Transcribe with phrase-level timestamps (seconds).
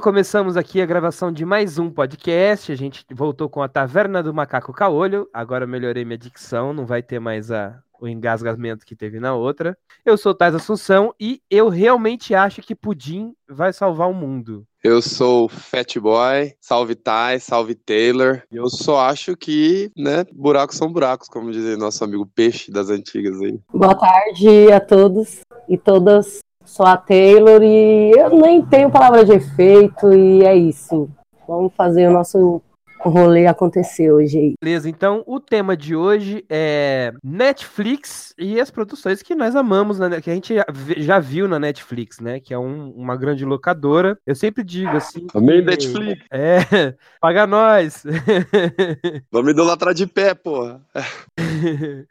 [0.00, 2.72] Começamos aqui a gravação de mais um podcast.
[2.72, 5.28] A gente voltou com a Taverna do Macaco Caolho.
[5.32, 9.34] Agora eu melhorei minha dicção, não vai ter mais a, o engasgamento que teve na
[9.34, 9.76] outra.
[10.04, 14.66] Eu sou Tais Assunção e eu realmente acho que Pudim vai salvar o mundo.
[14.82, 18.42] Eu sou Fat Boy, salve Ty, salve Taylor.
[18.50, 23.40] Eu só acho que, né, buracos são buracos, como diz nosso amigo Peixe das antigas
[23.40, 23.60] aí.
[23.72, 26.40] Boa tarde a todos e todas.
[26.64, 31.08] Sou a Taylor e eu nem tenho palavra de efeito e é isso.
[31.46, 32.62] Vamos fazer o nosso
[33.08, 34.54] rolê acontecer hoje aí.
[34.62, 40.20] Beleza, então o tema de hoje é Netflix e as produções que nós amamos, né,
[40.20, 40.54] que a gente
[40.98, 42.40] já viu na Netflix, né?
[42.40, 44.18] Que é um, uma grande locadora.
[44.26, 45.26] Eu sempre digo assim.
[45.34, 45.66] Amei que...
[45.66, 46.22] Netflix.
[46.32, 48.04] É, paga nós.
[49.30, 50.80] Vamos idolatrar de pé, porra.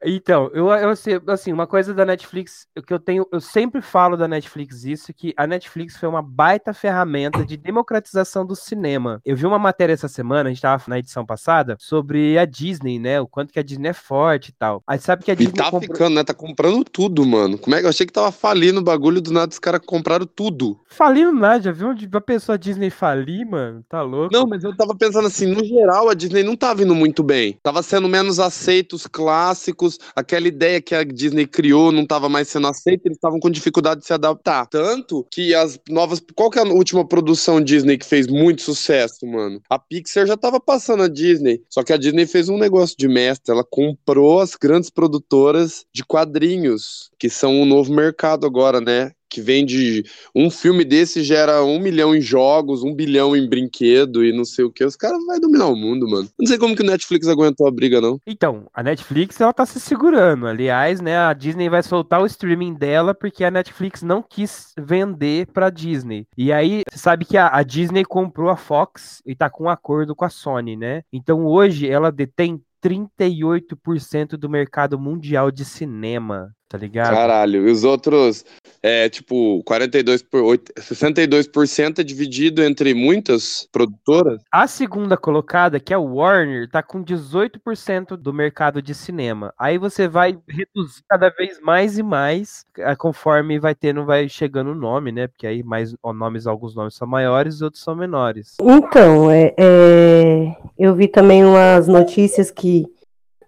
[0.03, 0.89] então, eu, eu
[1.28, 5.34] assim, uma coisa da Netflix que eu tenho, eu sempre falo da Netflix isso, que
[5.36, 9.22] a Netflix foi uma baita ferramenta de democratização do cinema.
[9.26, 13.00] Eu vi uma matéria essa semana, a gente tava na edição passada, sobre a Disney,
[13.00, 13.19] né?
[13.19, 14.83] O quanto que a Disney é forte e tal.
[14.88, 15.53] Aí sabe que a Disney.
[15.53, 15.81] E tá comprou...
[15.81, 16.23] ficando, né?
[16.23, 17.58] Tá comprando tudo, mano.
[17.58, 20.25] Como é que eu achei que tava falindo o bagulho do nada, os caras compraram
[20.25, 20.80] tudo.
[20.88, 23.83] Falindo nada, já viu onde a pessoa Disney falir, mano?
[23.88, 24.33] Tá louco.
[24.33, 27.58] Não, mas eu tava pensando assim, no geral, a Disney não tá vindo muito bem.
[27.64, 32.67] Tava sendo menos aceitos clássicos, aquela ideia que a Disney criou não tava mais sendo
[32.67, 34.66] aceita, eles estavam com dificuldade de se adaptar.
[34.67, 36.22] Tanto que as novas.
[36.36, 39.61] Qual que é a última produção Disney que fez muito sucesso, mano?
[39.70, 41.61] A Pixar já tava passando a Disney.
[41.69, 43.52] Só que a Disney fez um negócio de mestre.
[43.52, 49.11] Ela comprou as grandes produtoras de quadrinhos, que são um novo mercado agora, né?
[49.31, 50.03] Que vende
[50.35, 54.65] um filme desse gera um milhão em jogos, um bilhão em brinquedo e não sei
[54.65, 54.83] o que.
[54.83, 56.29] Os caras vão dominar o mundo, mano.
[56.37, 58.19] Não sei como que o Netflix aguentou a briga, não.
[58.27, 60.45] Então, a Netflix, ela tá se segurando.
[60.45, 65.47] Aliás, né, a Disney vai soltar o streaming dela porque a Netflix não quis vender
[65.47, 66.27] pra Disney.
[66.37, 69.69] E aí, você sabe que a, a Disney comprou a Fox e tá com um
[69.69, 71.03] acordo com a Sony, né?
[71.13, 77.14] Então hoje ela detém 38% do mercado mundial de cinema tá ligado?
[77.14, 78.45] Caralho, e os outros,
[78.82, 84.42] é, tipo, 42 por 8, 62% é dividido entre muitas produtoras?
[84.49, 89.54] A segunda colocada, que é o Warner, tá com 18% do mercado de cinema.
[89.59, 94.71] Aí você vai reduzir cada vez mais e mais, é, conforme vai tendo, vai chegando
[94.71, 95.27] o nome, né?
[95.27, 98.55] Porque aí mais nomes, alguns nomes são maiores, outros são menores.
[98.61, 102.86] Então, é, é eu vi também umas notícias que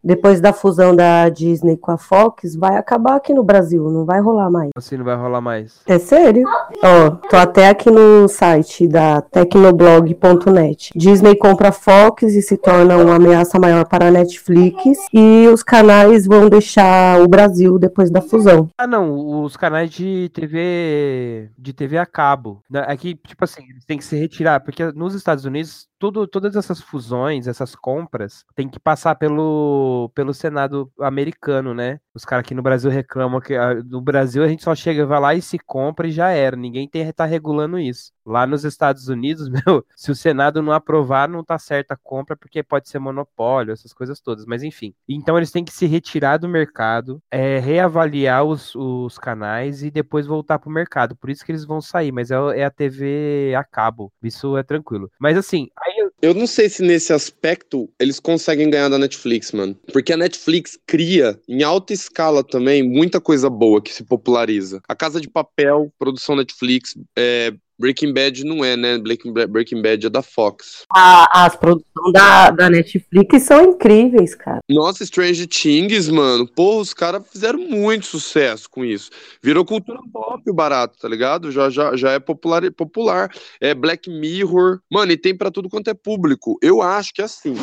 [0.03, 4.19] depois da fusão da Disney com a Fox, vai acabar aqui no Brasil, não vai
[4.19, 4.72] rolar mais.
[4.75, 5.81] Assim não vai rolar mais.
[5.88, 6.47] É sério?
[6.84, 10.91] Ó, tô até aqui no site da tecnoblog.net.
[10.96, 15.64] Disney compra a Fox e se torna uma ameaça maior para a Netflix e os
[15.64, 18.70] canais vão deixar o Brasil depois da fusão.
[18.78, 22.62] Ah, não, os canais de TV de TV a cabo.
[22.88, 26.81] Aqui, tipo assim, eles têm que se retirar, porque nos Estados Unidos tudo, todas essas
[26.81, 32.00] fusões, essas compras, tem que passar pelo, pelo Senado americano, né?
[32.14, 35.19] Os caras aqui no Brasil reclamam que ah, no Brasil a gente só chega, vai
[35.19, 36.58] lá e se compra e já era.
[36.58, 38.12] Ninguém tem, tá regulando isso.
[38.25, 42.35] Lá nos Estados Unidos, meu, se o Senado não aprovar, não tá certa a compra,
[42.35, 44.45] porque pode ser monopólio, essas coisas todas.
[44.45, 44.94] Mas enfim.
[45.07, 50.25] Então eles têm que se retirar do mercado, é, reavaliar os, os canais e depois
[50.25, 51.16] voltar pro mercado.
[51.16, 54.11] Por isso que eles vão sair, mas é, é a TV a cabo.
[54.22, 55.11] Isso é tranquilo.
[55.19, 56.34] Mas assim, aí eu...
[56.34, 59.75] não sei se nesse aspecto eles conseguem ganhar da Netflix, mano.
[59.91, 64.81] Porque a Netflix cria em alta escala também muita coisa boa que se populariza.
[64.88, 68.97] A Casa de Papel, produção Netflix, é, Breaking Bad não é, né?
[68.97, 70.85] Breaking Bad é da Fox.
[70.89, 74.59] A, as produções da, da Netflix são incríveis, cara.
[74.69, 76.47] Nossa, Strange Things, mano.
[76.47, 79.09] Pô, os caras fizeram muito sucesso com isso.
[79.41, 81.51] Virou cultura pop o barato, tá ligado?
[81.51, 83.29] Já, já, já é popular, popular.
[83.59, 84.79] É Black Mirror.
[84.89, 86.57] Mano, e tem para tudo quanto é público.
[86.61, 87.53] Eu acho que é assim.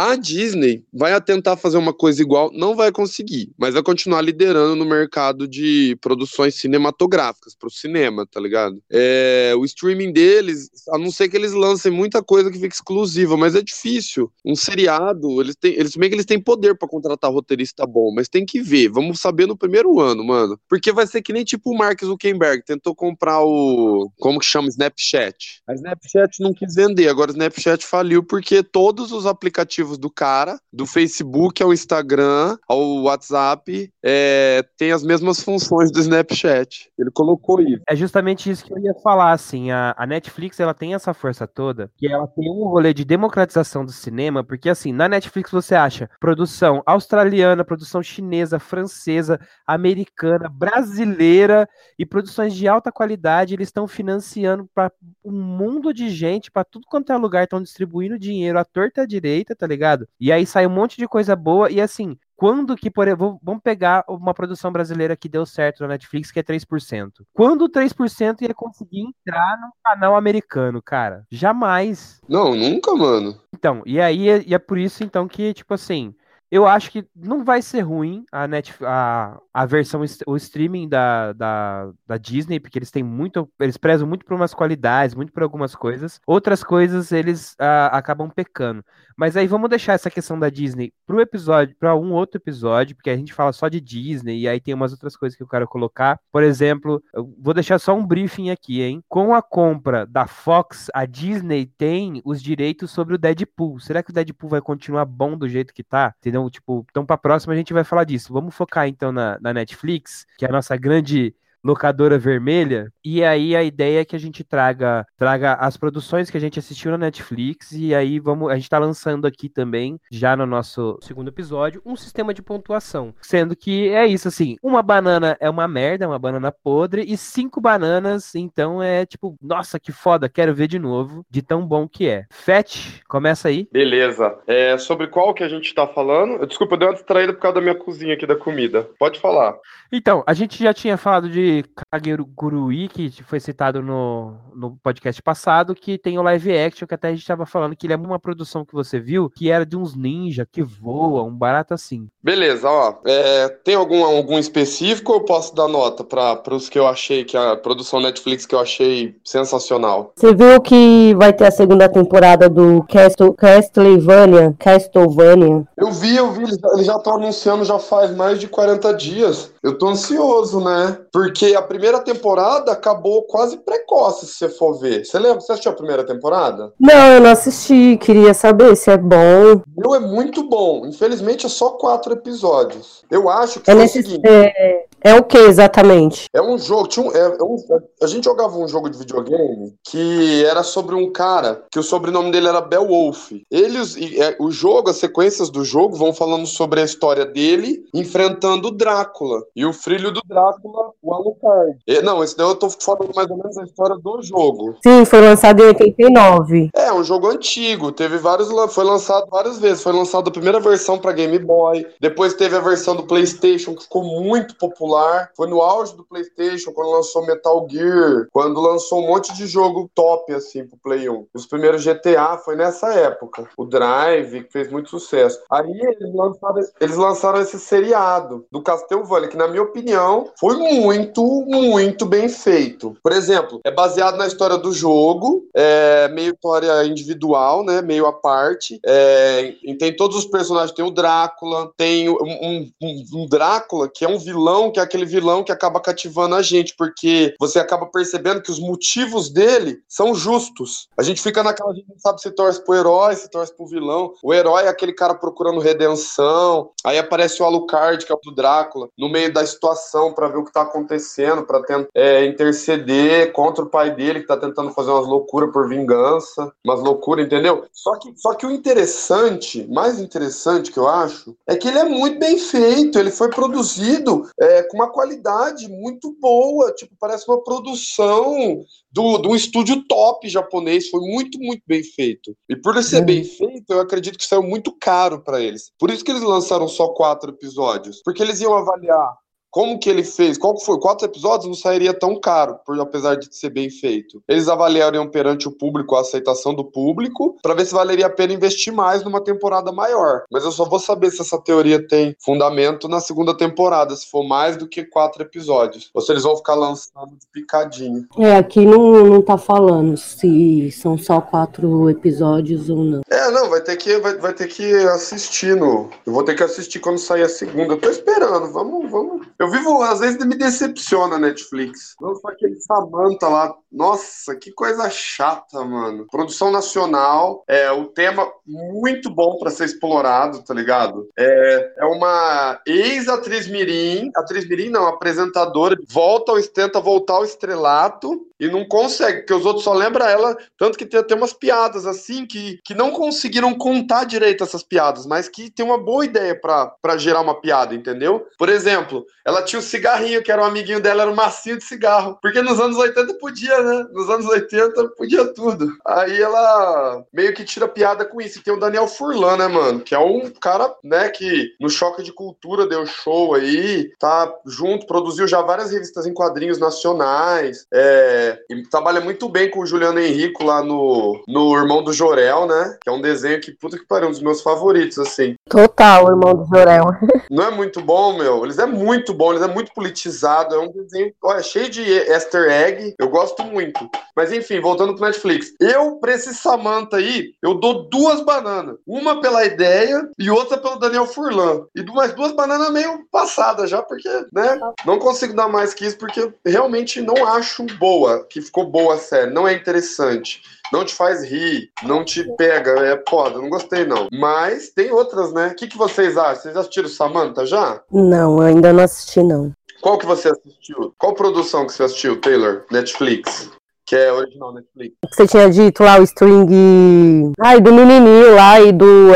[0.00, 4.76] A Disney vai tentar fazer uma coisa igual, não vai conseguir, mas vai continuar liderando
[4.76, 8.80] no mercado de produções cinematográficas pro cinema, tá ligado?
[8.88, 13.36] É, o streaming deles, a não ser que eles lancem muita coisa que fique exclusiva,
[13.36, 14.30] mas é difícil.
[14.44, 18.28] Um seriado, eles têm, eles bem que eles têm poder para contratar roteirista bom, mas
[18.28, 20.60] tem que ver, vamos saber no primeiro ano, mano.
[20.68, 24.68] Porque vai ser que nem tipo o Mark Zuckerberg tentou comprar o como que chama
[24.68, 25.60] Snapchat.
[25.66, 30.10] A Snapchat não quis vender, agora o Snapchat faliu porque todos os aplicativos aplicativos do
[30.10, 36.90] cara, do Facebook ao Instagram, ao WhatsApp, é, tem as mesmas funções do Snapchat.
[36.98, 37.82] Ele colocou isso.
[37.88, 41.46] É justamente isso que eu ia falar, assim, a, a Netflix, ela tem essa força
[41.46, 45.74] toda, que ela tem um rolê de democratização do cinema, porque assim, na Netflix você
[45.74, 51.68] acha produção australiana, produção chinesa, francesa, americana, brasileira
[51.98, 54.92] e produções de alta qualidade, eles estão financiando para
[55.24, 59.06] um mundo de gente, para tudo quanto é lugar, estão distribuindo dinheiro à torta à
[59.06, 59.77] direita, tá ligado?
[60.20, 63.60] E aí sai um monte de coisa boa e assim, quando que, por exemplo, vamos
[63.62, 67.24] pegar uma produção brasileira que deu certo na Netflix, que é 3%.
[67.32, 71.24] Quando 3% ia conseguir entrar num canal americano, cara?
[71.32, 72.20] Jamais.
[72.28, 73.40] Não, nunca, mano.
[73.52, 76.14] Então, e aí é, e é por isso, então, que, tipo assim,
[76.50, 81.32] eu acho que não vai ser ruim a, net, a, a versão, o streaming da,
[81.34, 85.42] da, da Disney, porque eles têm muito, eles prezam muito por umas qualidades, muito por
[85.42, 86.20] algumas coisas.
[86.26, 88.82] Outras coisas eles a, acabam pecando.
[89.18, 93.10] Mas aí vamos deixar essa questão da Disney pro episódio, para um outro episódio, porque
[93.10, 95.66] a gente fala só de Disney e aí tem umas outras coisas que eu quero
[95.66, 96.20] colocar.
[96.30, 97.02] Por exemplo,
[97.36, 99.02] vou deixar só um briefing aqui, hein?
[99.08, 103.80] Com a compra da Fox, a Disney tem os direitos sobre o Deadpool.
[103.80, 106.14] Será que o Deadpool vai continuar bom do jeito que tá?
[106.20, 106.48] Entendeu?
[106.48, 108.32] Tipo, então pra próxima a gente vai falar disso.
[108.32, 111.34] Vamos focar então na, na Netflix, que é a nossa grande
[111.68, 112.90] locadora vermelha.
[113.04, 116.58] E aí a ideia é que a gente traga traga as produções que a gente
[116.58, 120.98] assistiu na Netflix e aí vamos a gente tá lançando aqui também já no nosso
[121.02, 125.68] segundo episódio um sistema de pontuação, sendo que é isso assim, uma banana é uma
[125.68, 130.54] merda, é uma banana podre e cinco bananas, então é tipo, nossa, que foda, quero
[130.54, 132.24] ver de novo, de tão bom que é.
[132.30, 133.68] Fetch, começa aí.
[133.72, 134.38] Beleza.
[134.46, 136.46] É, sobre qual que a gente tá falando?
[136.46, 138.88] Desculpa, eu dei uma distraída por causa da minha cozinha aqui da comida.
[138.98, 139.56] Pode falar.
[139.90, 145.74] Então, a gente já tinha falado de Kagurui, que foi citado no, no podcast passado,
[145.74, 148.18] que tem o live action, que até a gente estava falando que ele é uma
[148.18, 152.08] produção que você viu, que era de uns ninja que voam, um barato assim.
[152.22, 152.94] Beleza, ó.
[153.06, 157.24] É, tem algum, algum específico ou eu posso dar nota para os que eu achei,
[157.24, 160.12] que a produção Netflix que eu achei sensacional?
[160.16, 164.54] Você viu que vai ter a segunda temporada do Castle, Castlevania?
[164.58, 165.66] Castlevania?
[165.76, 169.52] Eu vi, eu vi, eles já estão anunciando já faz mais de 40 dias.
[169.62, 170.98] Eu tô ansioso, né?
[171.12, 175.04] Porque a primeira temporada acabou quase precoce, se você for ver.
[175.04, 175.40] Você lembra?
[175.40, 176.72] Você assistiu a primeira temporada?
[176.78, 177.96] Não, eu não assisti.
[177.98, 179.62] Queria saber se é bom.
[179.76, 180.86] Meu, é muito bom.
[180.86, 183.04] Infelizmente é só quatro episódios.
[183.10, 184.26] Eu acho que é, nesse, o seguinte.
[184.26, 186.26] É, é o que exatamente?
[186.32, 186.88] É um jogo.
[186.88, 187.56] Tinha um, é, é um,
[188.02, 192.30] a gente jogava um jogo de videogame que era sobre um cara que o sobrenome
[192.32, 193.32] dele era Beowulf.
[193.50, 198.68] Eles, é, o jogo, as sequências do jogo vão falando sobre a história dele enfrentando
[198.68, 199.42] o Drácula.
[199.58, 201.76] E o filho do Drácula, o Alucard.
[201.84, 204.76] E, não, esse daí eu tô falando mais ou menos a história do jogo.
[204.80, 206.70] Sim, foi lançado em 89.
[206.72, 207.90] É, um jogo antigo.
[207.90, 208.48] Teve vários.
[208.72, 209.82] Foi lançado várias vezes.
[209.82, 211.84] Foi lançado a primeira versão para Game Boy.
[212.00, 215.32] Depois teve a versão do PlayStation, que ficou muito popular.
[215.36, 219.90] Foi no auge do PlayStation, quando lançou Metal Gear, quando lançou um monte de jogo
[219.92, 221.26] top, assim, pro Play 1.
[221.34, 223.48] Os primeiros GTA foi nessa época.
[223.56, 225.40] O Drive, que fez muito sucesso.
[225.50, 231.44] Aí eles lançaram, eles lançaram esse seriado do Castlevania, que na minha opinião foi muito,
[231.46, 232.96] muito bem feito.
[233.02, 237.82] Por exemplo, é baseado na história do jogo, é meio história individual, né?
[237.82, 238.80] Meio à parte.
[238.84, 242.70] É, tem todos os personagens, tem o Drácula, tem um, um,
[243.14, 246.74] um Drácula que é um vilão, que é aquele vilão que acaba cativando a gente,
[246.76, 250.88] porque você acaba percebendo que os motivos dele são justos.
[250.96, 253.66] A gente fica naquela, a gente não sabe se torce pro herói, se torce pro
[253.66, 254.12] vilão.
[254.22, 256.70] O herói é aquele cara procurando redenção.
[256.84, 260.38] Aí aparece o Alucard, que é o do Drácula, no meio da situação para ver
[260.38, 264.70] o que tá acontecendo, para tentar é, interceder contra o pai dele, que tá tentando
[264.72, 267.64] fazer umas loucuras por vingança, umas loucuras, entendeu?
[267.72, 271.84] Só que, só que o interessante, mais interessante que eu acho, é que ele é
[271.84, 277.42] muito bem feito, ele foi produzido é, com uma qualidade muito boa, tipo, parece uma
[277.42, 282.34] produção do, do estúdio top japonês, foi muito, muito bem feito.
[282.48, 283.04] E por ele ser é.
[283.04, 285.70] bem feito, eu acredito que saiu muito caro para eles.
[285.78, 289.14] Por isso que eles lançaram só quatro episódios, porque eles iam avaliar
[289.50, 293.16] como que ele fez, qual que foi, quatro episódios não sairia tão caro, por, apesar
[293.16, 294.22] de ser bem feito.
[294.28, 298.32] Eles avaliariam perante o público a aceitação do público, para ver se valeria a pena
[298.32, 300.24] investir mais numa temporada maior.
[300.30, 304.22] Mas eu só vou saber se essa teoria tem fundamento na segunda temporada, se for
[304.22, 305.90] mais do que quatro episódios.
[305.94, 308.06] Ou se eles vão ficar lançando de picadinho.
[308.18, 313.00] É, aqui não, não tá falando se são só quatro episódios ou não.
[313.10, 315.90] É, É, não, vai ter que, vai, vai ter que assistir no.
[316.06, 317.74] Eu vou ter que assistir quando sair a segunda.
[317.74, 319.26] Eu tô esperando, vamos, vamos.
[319.38, 321.94] Eu vivo, às vezes me decepciona a Netflix.
[321.96, 323.54] Só aquele Samantha lá.
[323.70, 326.06] Nossa, que coisa chata, mano.
[326.10, 331.08] Produção nacional, é o tema muito bom para ser explorado, tá ligado?
[331.16, 338.27] É, é uma ex-atriz Mirim, atriz Mirim não, apresentadora, volta ao, tenta voltar ao estrelato
[338.38, 341.86] e não consegue, porque os outros só lembram ela, tanto que tem até umas piadas
[341.86, 346.38] assim que, que não conseguiram contar direito essas piadas, mas que tem uma boa ideia
[346.38, 348.26] para gerar uma piada, entendeu?
[348.38, 351.64] Por exemplo, ela tinha o cigarrinho, que era um amiguinho dela, era um massinho de
[351.64, 353.86] cigarro, porque nos anos 80 podia, né?
[353.92, 355.68] Nos anos 80 podia tudo.
[355.86, 358.38] Aí ela meio que tira piada com isso.
[358.38, 359.80] E tem o Daniel Furlan, né, mano?
[359.80, 364.86] Que é um cara, né, que no Choque de Cultura deu show aí, tá junto,
[364.86, 369.98] produziu já várias revistas em quadrinhos nacionais, é e trabalha muito bem com o Juliano
[369.98, 372.76] Henrico lá no, no Irmão do Jorel, né?
[372.82, 375.34] Que é um desenho que, puta que pariu, um dos meus favoritos, assim.
[375.48, 376.86] Total, o Irmão do Jorel.
[377.30, 378.44] Não é muito bom, meu?
[378.44, 382.50] Eles é muito bom, eles é muito politizado, é um desenho, olha, cheio de easter
[382.50, 383.88] egg, eu gosto muito.
[384.16, 385.52] Mas enfim, voltando pro Netflix.
[385.60, 388.76] Eu, pra esse Samantha aí, eu dou duas bananas.
[388.86, 391.64] Uma pela ideia e outra pelo Daniel Furlan.
[391.74, 394.58] E mais duas bananas meio passadas já, porque, né?
[394.84, 398.98] Não consigo dar mais que isso, porque realmente não acho boa que ficou boa a
[398.98, 403.84] série, não é interessante, não te faz rir, não te pega, é foda, não gostei
[403.84, 404.08] não.
[404.12, 405.48] Mas tem outras, né?
[405.48, 406.42] O que, que vocês acham?
[406.42, 407.80] Vocês assistiram Samantha já?
[407.90, 409.52] Não, eu ainda não assisti não.
[409.80, 410.92] Qual que você assistiu?
[410.98, 412.64] Qual produção que você assistiu, Taylor?
[412.70, 413.50] Netflix?
[413.86, 414.96] Que é original Netflix.
[415.10, 417.32] Você tinha dito lá o string.
[417.40, 419.12] Ai, do menininho lá e do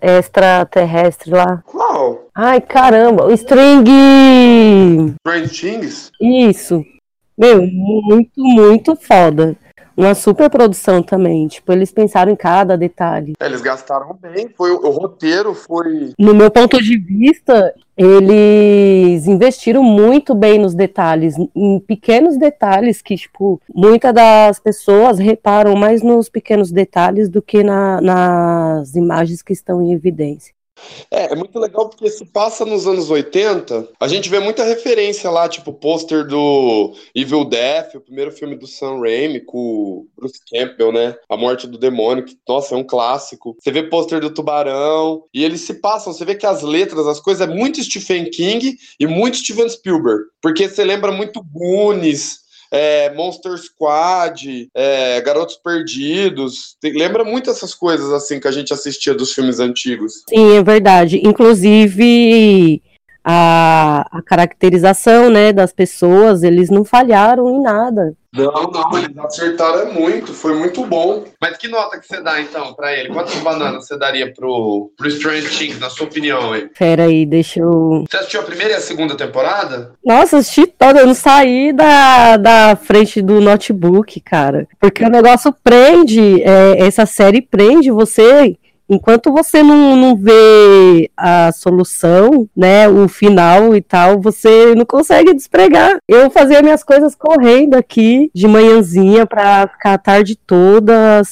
[0.00, 1.62] extraterrestre lá.
[1.66, 2.28] Qual?
[2.32, 5.14] Ai, caramba, o string.
[5.24, 6.10] Strange Things?
[6.20, 6.84] Isso.
[7.36, 9.56] Meu, muito, muito foda.
[9.96, 11.48] Uma super produção também.
[11.48, 13.32] Tipo, eles pensaram em cada detalhe.
[13.40, 14.50] É, eles gastaram bem.
[14.54, 16.12] Foi, o roteiro foi.
[16.18, 23.16] No meu ponto de vista, eles investiram muito bem nos detalhes, em pequenos detalhes que,
[23.16, 29.54] tipo, muitas das pessoas reparam mais nos pequenos detalhes do que na, nas imagens que
[29.54, 30.55] estão em evidência.
[31.10, 35.30] É, é muito legal porque se passa nos anos 80, a gente vê muita referência
[35.30, 40.40] lá, tipo pôster do Evil Death, o primeiro filme do Sam Raimi com o Bruce
[40.50, 41.16] Campbell, né?
[41.28, 43.56] A Morte do Demônio, que, nossa, é um clássico.
[43.60, 47.20] Você vê pôster do Tubarão, e eles se passam, você vê que as letras, as
[47.20, 52.45] coisas é muito Stephen King e muito Steven Spielberg, porque você lembra muito Goonies,
[52.76, 56.76] é, Monster Squad, é, Garotos Perdidos.
[56.78, 60.24] Tem, lembra muito essas coisas assim que a gente assistia dos filmes antigos.
[60.28, 61.22] Sim, é verdade.
[61.24, 62.82] Inclusive
[63.24, 68.14] a, a caracterização né, das pessoas, eles não falharam em nada.
[68.36, 71.24] Não, não, eles acertaram é muito, foi muito bom.
[71.40, 73.08] Mas que nota que você dá então para ele?
[73.08, 76.68] Quantas bananas você daria pro, pro Strange Things, na sua opinião aí?
[76.78, 78.04] Pera aí, deixa eu.
[78.08, 79.92] Você assistiu a primeira e a segunda temporada?
[80.04, 84.68] Nossa, assisti toda, eu não saí da, da frente do notebook, cara.
[84.80, 88.56] Porque o negócio prende, é, essa série prende você
[88.88, 95.34] enquanto você não, não vê a solução, né, o final e tal, você não consegue
[95.34, 95.98] despregar.
[96.08, 101.22] Eu fazia minhas coisas correndo aqui de manhãzinha para ficar a tarde toda.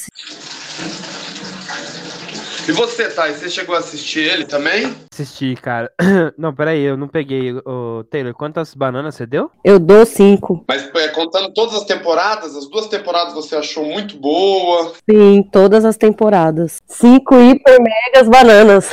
[2.67, 4.95] E você, Thay, você chegou a assistir ele também?
[5.13, 5.91] Assisti, cara.
[6.35, 7.53] Não, peraí, eu não peguei.
[7.53, 9.51] O Taylor, quantas bananas você deu?
[9.63, 10.65] Eu dou cinco.
[10.67, 14.93] Mas é, contando todas as temporadas, as duas temporadas você achou muito boa?
[15.09, 16.81] Sim, todas as temporadas.
[16.87, 18.89] Cinco hiper megas bananas.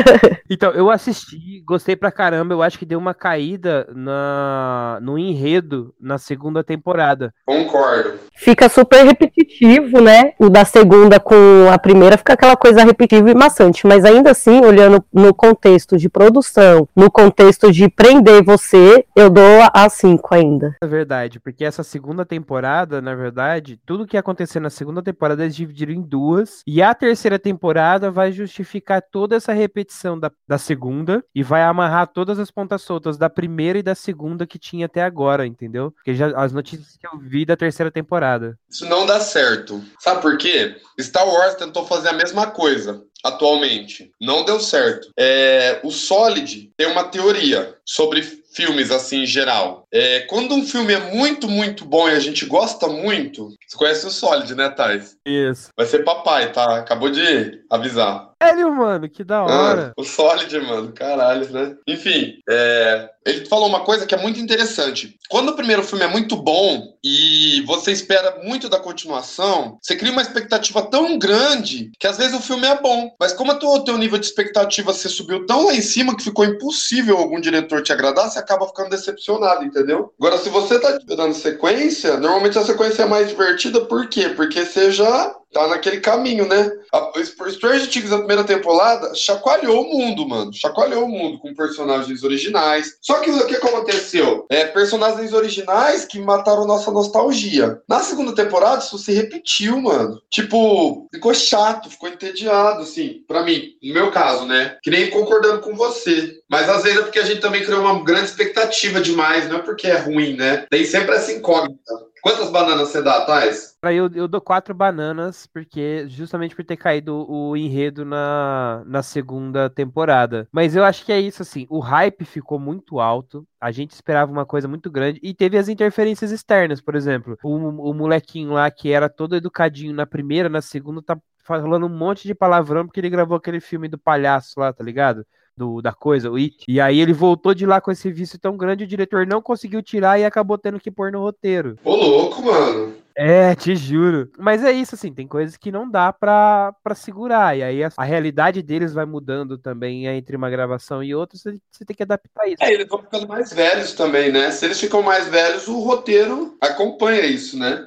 [0.48, 2.54] então, eu assisti, gostei pra caramba.
[2.54, 7.34] Eu acho que deu uma caída na, no enredo na segunda temporada.
[7.44, 8.18] Concordo.
[8.34, 10.32] Fica super repetitivo, né?
[10.38, 14.64] O da segunda com a primeira fica aquela coisa repetitiva e maçante, mas ainda assim,
[14.64, 20.76] olhando no contexto de produção, no contexto de prender você, eu dou a 5 ainda.
[20.80, 25.56] É verdade, porque essa segunda temporada, na verdade, tudo que acontecer na segunda temporada eles
[25.56, 31.24] dividiram em duas, e a terceira temporada vai justificar toda essa repetição da, da segunda
[31.34, 35.02] e vai amarrar todas as pontas soltas da primeira e da segunda que tinha até
[35.02, 35.90] agora, entendeu?
[35.90, 38.56] Porque já as notícias que eu vi da terceira temporada.
[38.68, 39.82] Isso não dá certo.
[39.98, 40.76] Sabe por quê?
[41.00, 44.12] Star Wars tentou fazer a mesma coisa atualmente.
[44.20, 45.10] Não deu certo.
[45.16, 49.79] É, o Solid tem uma teoria sobre filmes assim em geral.
[49.92, 54.06] É, quando um filme é muito, muito bom e a gente gosta muito, você conhece
[54.06, 55.16] o Solid, né, Thais?
[55.26, 55.70] Isso.
[55.76, 56.78] Vai ser papai, tá?
[56.78, 58.30] Acabou de avisar.
[58.42, 59.88] Sério, mano, que da hora.
[59.88, 61.76] Ah, o Solid, mano, caralho, né?
[61.86, 65.14] Enfim, é, ele falou uma coisa que é muito interessante.
[65.28, 70.10] Quando o primeiro filme é muito bom e você espera muito da continuação, você cria
[70.10, 73.14] uma expectativa tão grande que às vezes o filme é bom.
[73.20, 76.44] Mas como o teu nível de expectativa você subiu tão lá em cima que ficou
[76.46, 79.79] impossível algum diretor te agradar, você acaba ficando decepcionado, entendeu?
[80.18, 84.28] Agora, se você tá dando sequência, normalmente a sequência é mais divertida, por quê?
[84.30, 86.70] Porque você já tá naquele caminho, né?
[86.92, 87.12] A,
[87.50, 90.52] Stranger Things, a primeira temporada, chacoalhou o mundo, mano.
[90.52, 92.96] Chacoalhou o mundo com personagens originais.
[93.00, 94.46] Só que o que aconteceu?
[94.50, 97.80] É, personagens originais que mataram nossa nostalgia.
[97.88, 100.20] Na segunda temporada, isso se repetiu, mano.
[100.30, 103.74] Tipo, ficou chato, ficou entediado, assim, pra mim.
[103.82, 104.76] No meu caso, né?
[104.82, 106.40] Que nem concordando com você.
[106.48, 109.62] Mas às vezes é porque a gente também criou uma grande expectativa demais, não é
[109.62, 110.66] porque é ruim, né?
[110.68, 112.09] Tem sempre essa incógnita.
[112.22, 113.78] Quantas bananas você dá, Thais?
[113.82, 119.70] Eu, eu dou quatro bananas, porque justamente por ter caído o enredo na, na segunda
[119.70, 120.46] temporada.
[120.52, 124.30] Mas eu acho que é isso, assim, o hype ficou muito alto, a gente esperava
[124.30, 127.56] uma coisa muito grande, e teve as interferências externas, por exemplo, o,
[127.90, 132.28] o molequinho lá que era todo educadinho na primeira, na segunda, tá falando um monte
[132.28, 135.26] de palavrão porque ele gravou aquele filme do palhaço lá, tá ligado?
[135.60, 136.64] Do, da coisa, o It.
[136.66, 139.82] E aí ele voltou de lá com esse vício tão grande, o diretor não conseguiu
[139.82, 141.78] tirar e acabou tendo que pôr no roteiro.
[141.84, 142.94] Ô, louco, mano.
[143.14, 144.30] É, te juro.
[144.38, 147.58] Mas é isso, assim, tem coisas que não dá pra, pra segurar.
[147.58, 151.58] E aí a, a realidade deles vai mudando também entre uma gravação e outra, você,
[151.70, 152.62] você tem que adaptar isso.
[152.62, 154.50] É, eles vão ficando mais velhos também, né?
[154.50, 157.86] Se eles ficam mais velhos, o roteiro acompanha isso, né?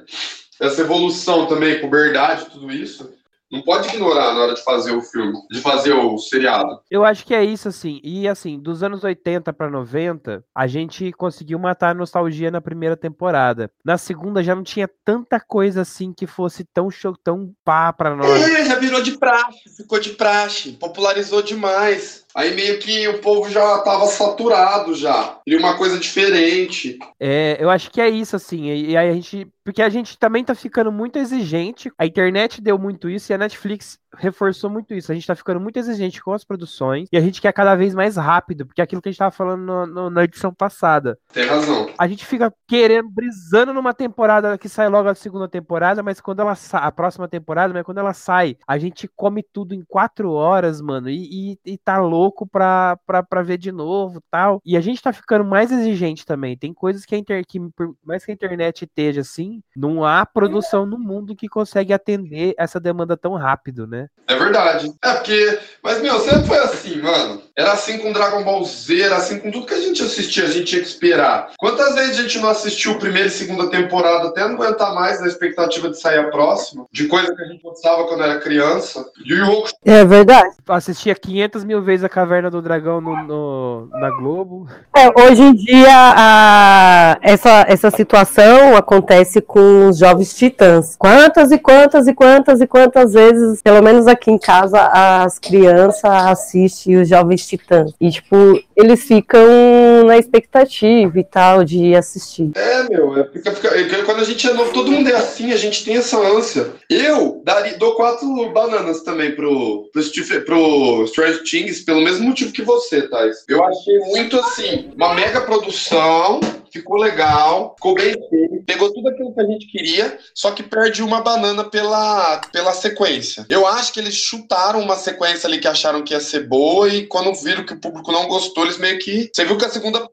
[0.60, 3.12] Essa evolução também, puberdade, tudo isso.
[3.54, 6.80] Não pode ignorar na hora de fazer o filme, de fazer o seriado.
[6.90, 8.00] Eu acho que é isso, assim.
[8.02, 12.96] E assim, dos anos 80 para 90, a gente conseguiu matar a nostalgia na primeira
[12.96, 13.70] temporada.
[13.84, 18.16] Na segunda já não tinha tanta coisa assim que fosse tão show, tão pá pra
[18.16, 18.42] nós.
[18.42, 22.23] É, já virou de praxe, ficou de praxe, popularizou demais.
[22.36, 25.38] Aí meio que o povo já tava saturado já.
[25.44, 26.98] Queria uma coisa diferente.
[27.20, 28.66] É, eu acho que é isso, assim.
[28.70, 29.46] E aí a gente.
[29.62, 31.90] Porque a gente também tá ficando muito exigente.
[31.96, 35.10] A internet deu muito isso e a Netflix reforçou muito isso.
[35.10, 37.94] A gente tá ficando muito exigente com as produções e a gente quer cada vez
[37.94, 41.18] mais rápido, porque é aquilo que a gente tava falando no, no, na edição passada.
[41.32, 41.88] Tem razão.
[41.98, 46.40] A gente fica querendo, brisando numa temporada que sai logo a segunda temporada, mas quando
[46.40, 50.32] ela sai, a próxima temporada, mas quando ela sai, a gente come tudo em quatro
[50.32, 54.60] horas, mano, e, e, e tá louco pra, pra, pra ver de novo tal.
[54.64, 56.56] E a gente tá ficando mais exigente também.
[56.56, 60.24] Tem coisas que a internet, que, por mais que a internet esteja assim, não há
[60.26, 64.03] produção no mundo que consegue atender essa demanda tão rápido, né?
[64.26, 64.92] É verdade.
[65.02, 65.58] É porque.
[65.82, 67.42] Mas, meu, sempre foi assim, mano.
[67.56, 70.48] Era assim com Dragon Ball Z, era assim com tudo que a gente assistia, a
[70.48, 71.52] gente tinha que esperar.
[71.56, 75.28] Quantas vezes a gente não assistiu primeira e segunda temporada até não aguentar mais na
[75.28, 76.84] expectativa de sair a próxima?
[76.90, 79.06] De coisa que a gente gostava quando era criança.
[79.24, 80.50] E o É verdade.
[80.66, 84.66] Assistia 500 mil vezes a Caverna do Dragão no, no na Globo.
[84.96, 90.96] É, hoje em dia, a, essa, essa situação acontece com os jovens titãs.
[90.96, 96.04] Quantas e quantas e quantas e quantas vezes, pelo menos aqui em casa, as crianças
[96.04, 97.92] assistem os Jovens Titãs.
[98.00, 98.36] E, tipo,
[98.76, 102.50] eles ficam na expectativa e tal de assistir.
[102.54, 105.84] É, meu, é, é, quando a gente é novo, todo mundo é assim, a gente
[105.84, 106.72] tem essa ânsia.
[106.90, 110.02] Eu daria, dou quatro bananas também pro, pro,
[110.44, 111.04] pro
[111.44, 113.44] Things, pelo mesmo motivo que você, Thais.
[113.48, 116.40] Eu achei muito assim, uma mega produção
[116.74, 121.04] ficou legal, ficou bem feito, pegou tudo aquilo que a gente queria, só que perde
[121.04, 123.46] uma banana pela, pela sequência.
[123.48, 127.06] Eu acho que eles chutaram uma sequência ali que acharam que ia ser boa e
[127.06, 129.30] quando viram que o público não gostou, eles meio que.
[129.32, 130.08] Você viu que a segunda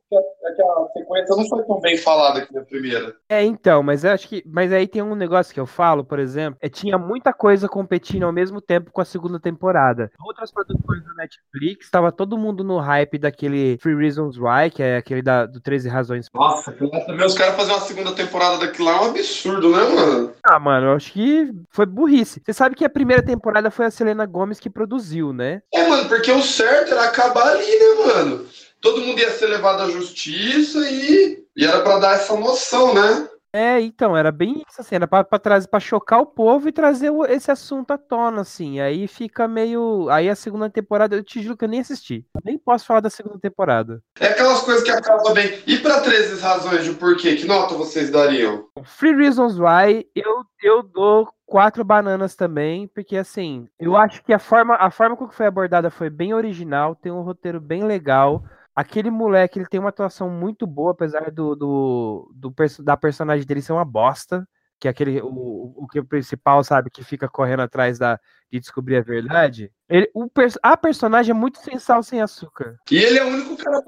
[0.55, 3.15] que a sequência não foi tão bem falada aqui na primeira.
[3.29, 4.43] É, então, mas eu acho que.
[4.45, 8.23] Mas aí tem um negócio que eu falo, por exemplo, é tinha muita coisa competindo
[8.23, 10.11] ao mesmo tempo com a segunda temporada.
[10.25, 14.97] Outras produções da Netflix, estava todo mundo no hype daquele Free Reasons Why, que é
[14.97, 16.27] aquele da, do 13 Razões.
[16.33, 20.31] Nossa, também os caras fazer uma segunda temporada daquilo lá é um absurdo, né, mano?
[20.43, 22.41] Ah, mano, eu acho que foi burrice.
[22.43, 25.61] Você sabe que a primeira temporada foi a Selena Gomes que produziu, né?
[25.73, 28.45] É, mano, porque o certo era acabar ali, né, mano?
[28.81, 33.29] Todo mundo ia ser levado à justiça e, e era para dar essa noção, né?
[33.53, 36.71] É, então, era bem isso, assim, era pra, pra, trazer, pra chocar o povo e
[36.71, 41.41] trazer esse assunto à tona, assim, aí fica meio, aí a segunda temporada, eu te
[41.41, 44.01] juro que eu nem assisti, eu nem posso falar da segunda temporada.
[44.17, 48.09] É aquelas coisas que acabam bem, e pra 13 razões de porquê, que nota vocês
[48.09, 48.67] dariam?
[48.85, 54.39] Free Reasons Why, eu, eu dou quatro bananas também, porque assim, eu acho que a
[54.39, 58.41] forma, a forma como foi abordada foi bem original, tem um roteiro bem legal,
[58.75, 63.61] Aquele moleque, ele tem uma atuação muito boa, apesar do, do, do da personagem dele
[63.61, 64.47] ser uma bosta
[64.81, 68.19] que é aquele o, o que é o principal, sabe, que fica correndo atrás da,
[68.51, 69.71] de descobrir a verdade.
[69.87, 70.27] Ele, o,
[70.63, 72.77] a personagem é muito sem sal, sem açúcar.
[72.89, 73.79] E ele é o único cara.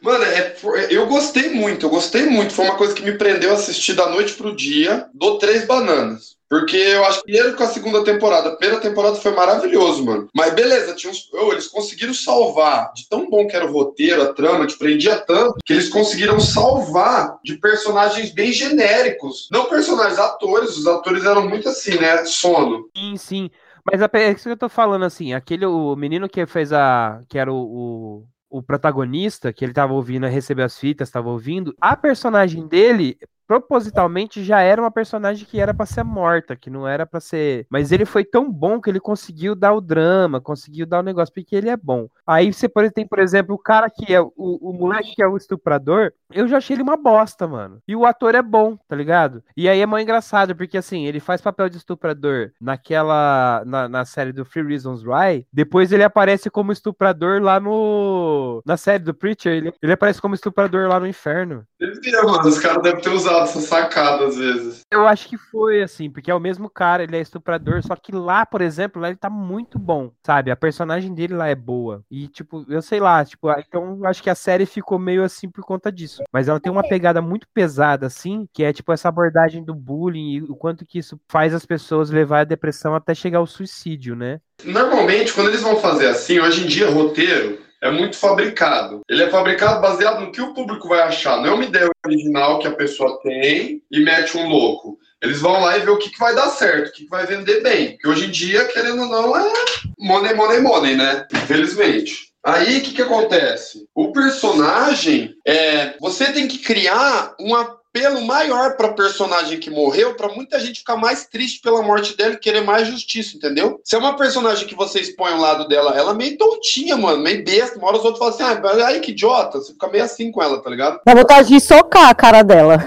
[0.00, 0.56] Mano, é,
[0.90, 2.54] eu gostei muito, eu gostei muito.
[2.54, 5.06] Foi uma coisa que me prendeu a assistir da noite pro dia.
[5.14, 6.38] Dou três bananas.
[6.48, 10.28] Porque eu acho que ele com a segunda temporada, a primeira temporada foi maravilhoso, mano.
[10.34, 14.22] Mas beleza, tinha uns, oh, eles conseguiram salvar de tão bom que era o roteiro,
[14.22, 19.48] a trama, que prendia tanto, que eles conseguiram salvar de personagens bem genéricos.
[19.52, 20.78] Não personagens, atores.
[20.78, 22.24] Os atores eram muito assim, né?
[22.24, 22.88] Sono.
[22.96, 23.50] Sim, sim.
[23.84, 27.20] Mas é isso que eu tô falando, assim, aquele, o menino que fez a.
[27.28, 31.74] que era o, o o protagonista, que ele tava ouvindo, recebeu as fitas, tava ouvindo,
[31.80, 36.86] a personagem dele propositalmente já era uma personagem que era para ser morta, que não
[36.86, 37.66] era para ser.
[37.70, 41.32] Mas ele foi tão bom que ele conseguiu dar o drama, conseguiu dar o negócio,
[41.32, 42.08] porque ele é bom.
[42.26, 45.36] Aí você tem, por exemplo, o cara que é o, o moleque que é o
[45.36, 47.80] estuprador, eu já achei ele uma bosta, mano.
[47.88, 49.42] E o ator é bom, tá ligado?
[49.56, 53.62] E aí é mó engraçado, porque assim, ele faz papel de estuprador naquela.
[53.64, 58.62] na, na série do Free Reasons Why, depois ele aparece como estuprador lá no.
[58.66, 61.64] na série do Preacher, ele, ele aparece como estuprador lá no inferno.
[61.80, 64.82] Devia, mano, os caras devem ter usado essa sacada às vezes.
[64.90, 68.12] Eu acho que foi assim, porque é o mesmo cara, ele é estuprador, só que
[68.12, 70.50] lá, por exemplo, lá ele tá muito bom, sabe?
[70.50, 72.02] A personagem dele lá é boa.
[72.10, 75.48] E, tipo, eu sei lá, tipo, então eu acho que a série ficou meio assim
[75.48, 76.22] por conta disso.
[76.32, 80.32] Mas ela tem uma pegada muito pesada, assim, que é tipo essa abordagem do bullying
[80.32, 84.16] e o quanto que isso faz as pessoas levar a depressão até chegar ao suicídio,
[84.16, 84.40] né?
[84.64, 89.02] Normalmente, quando eles vão fazer assim, hoje em dia, roteiro, é muito fabricado.
[89.08, 91.38] Ele é fabricado baseado no que o público vai achar.
[91.38, 94.98] Não é uma ideia original que a pessoa tem e mete um louco.
[95.22, 97.26] Eles vão lá e ver o que, que vai dar certo, o que, que vai
[97.26, 97.92] vender bem.
[97.92, 99.52] Porque hoje em dia, querendo ou não, é
[99.98, 101.26] money, money, money, né?
[101.32, 102.28] Infelizmente.
[102.44, 103.86] Aí o que, que acontece?
[103.94, 110.28] O personagem, é, você tem que criar uma apelo maior para personagem que morreu, para
[110.34, 113.80] muita gente ficar mais triste pela morte dela e querer mais justiça, entendeu?
[113.82, 117.22] Se é uma personagem que você expõe ao lado dela, ela é meio tontinha, mano,
[117.22, 117.78] meio besta.
[117.78, 119.58] Uma hora os outros falam assim, ah, aí que idiota.
[119.58, 121.00] Você fica meio assim com ela, tá ligado?
[121.04, 122.78] Dá vontade de socar a cara dela.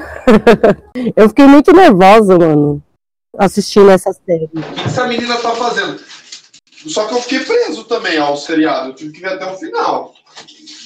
[1.16, 2.82] eu fiquei muito nervosa, mano,
[3.38, 4.50] assistindo essa série.
[4.54, 6.00] O que essa menina tá fazendo?
[6.88, 8.90] Só que eu fiquei preso também ao seriado.
[8.90, 10.14] Eu tive que ver até o final.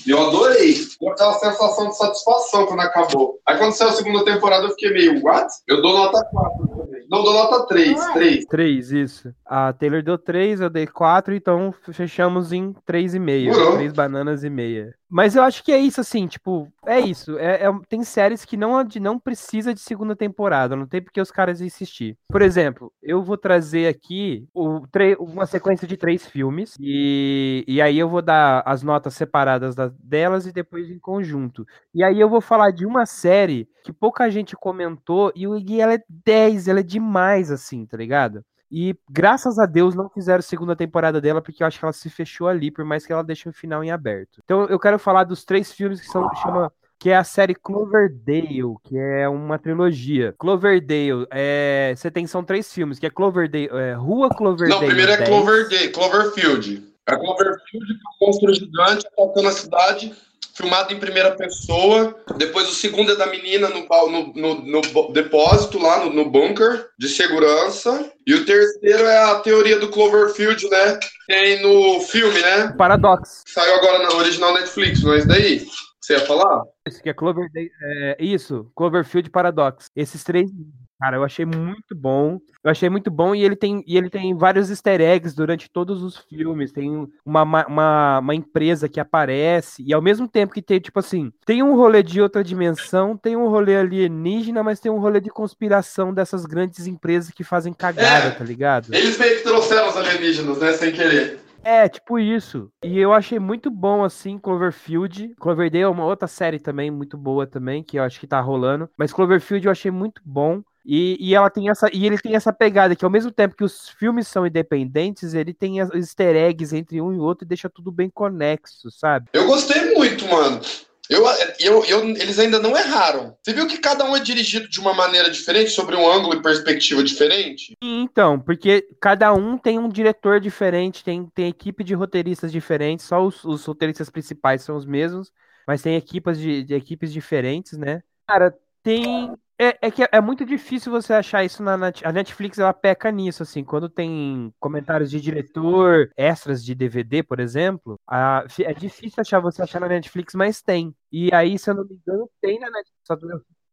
[0.08, 0.76] Eu adorei.
[1.00, 3.40] Deu aquela sensação de satisfação quando acabou.
[3.46, 5.48] Aí quando saiu a segunda temporada, eu fiquei meio, what?
[5.68, 7.06] Eu dou nota 4 também.
[7.10, 8.14] Não, dou nota 3.
[8.14, 8.46] 3.
[8.46, 9.34] 3, isso.
[9.46, 13.76] A Taylor deu 3, eu dei 4, então fechamos em 3,5.
[13.76, 14.94] 3 bananas e meia.
[15.10, 17.38] Mas eu acho que é isso, assim, tipo, é isso.
[17.38, 21.32] É, é, tem séries que não, não precisa de segunda temporada, não tem porque os
[21.32, 22.18] caras insistir.
[22.28, 24.82] Por exemplo, eu vou trazer aqui o,
[25.20, 29.94] uma sequência de três filmes, e, e aí eu vou dar as notas separadas das,
[30.00, 31.66] delas e depois em conjunto.
[31.94, 35.94] E aí eu vou falar de uma série que pouca gente comentou, e, e ela
[35.94, 38.44] é 10, ela é demais, assim, tá ligado?
[38.78, 42.10] E graças a Deus não fizeram segunda temporada dela, porque eu acho que ela se
[42.10, 44.42] fechou ali, por mais que ela deixe o final em aberto.
[44.44, 48.76] Então eu quero falar dos três filmes que são chama que é a série Cloverdale,
[48.84, 50.36] que é uma trilogia.
[50.38, 54.82] Cloverdale, é, você tem são três filmes, que é Cloverdale, é, Rua Cloverdale.
[54.82, 56.84] Não, primeiro é Cloverdale, Cloverfield.
[57.08, 60.14] É Cloverfield, que é um monstro gigante atacando a cidade
[60.56, 62.16] filmado em primeira pessoa.
[62.38, 66.88] Depois o segundo é da menina no, no, no, no depósito, lá no, no, bunker
[66.98, 68.12] de segurança.
[68.26, 71.00] E o terceiro é a teoria do Cloverfield, né?
[71.28, 72.74] Tem no filme, né?
[72.78, 73.44] Paradox.
[73.48, 75.68] Saiu agora na original Netflix, não é isso daí?
[76.00, 76.62] Você ia falar?
[76.88, 79.90] Isso, que é Clover, é, isso, Cloverfield Paradox.
[79.96, 80.52] Esses três
[81.00, 82.40] Cara, eu achei muito bom.
[82.64, 86.02] Eu achei muito bom e ele tem, e ele tem vários easter eggs durante todos
[86.02, 86.72] os filmes.
[86.72, 91.32] Tem uma, uma, uma empresa que aparece, e ao mesmo tempo que tem, tipo assim,
[91.46, 95.30] tem um rolê de outra dimensão, tem um rolê alienígena, mas tem um rolê de
[95.30, 98.94] conspiração dessas grandes empresas que fazem cagada, é, tá ligado?
[98.94, 100.74] Eles meio que trouxeram os alienígenas, né?
[100.74, 101.40] Sem querer.
[101.64, 102.72] É, tipo isso.
[102.84, 105.34] E eu achei muito bom, assim, Cloverfield.
[105.40, 108.88] Cloverdale é uma outra série também, muito boa também, que eu acho que tá rolando.
[108.96, 110.62] Mas Cloverfield eu achei muito bom.
[110.86, 113.64] E, e, ela tem essa, e ele tem essa pegada que ao mesmo tempo que
[113.64, 117.68] os filmes são independentes, ele tem as easter eggs entre um e outro e deixa
[117.68, 119.30] tudo bem conexo, sabe?
[119.34, 120.62] Eu gostei muito, mano.
[121.10, 121.24] Eu,
[121.60, 123.36] eu, eu, eles ainda não erraram.
[123.42, 126.42] Você viu que cada um é dirigido de uma maneira diferente, sobre um ângulo e
[126.42, 127.76] perspectiva diferente?
[127.82, 133.24] Então, porque cada um tem um diretor diferente, tem, tem equipe de roteiristas diferentes, só
[133.24, 135.32] os, os roteiristas principais são os mesmos,
[135.68, 138.02] mas tem equipas de, de equipes diferentes, né?
[138.28, 142.60] Cara, tem É, é que é muito difícil você achar isso na Net- a Netflix,
[142.60, 148.44] ela peca nisso, assim, quando tem comentários de diretor, extras de DVD, por exemplo, a-
[148.60, 150.94] é difícil achar você achar na Netflix, mas tem.
[151.10, 153.16] E aí, se eu não me engano, tem na Netflix, só,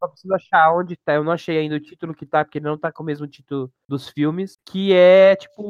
[0.03, 1.15] só preciso achar onde tá.
[1.15, 3.27] Eu não achei ainda o título que tá, porque ele não tá com o mesmo
[3.27, 5.63] título dos filmes, que é tipo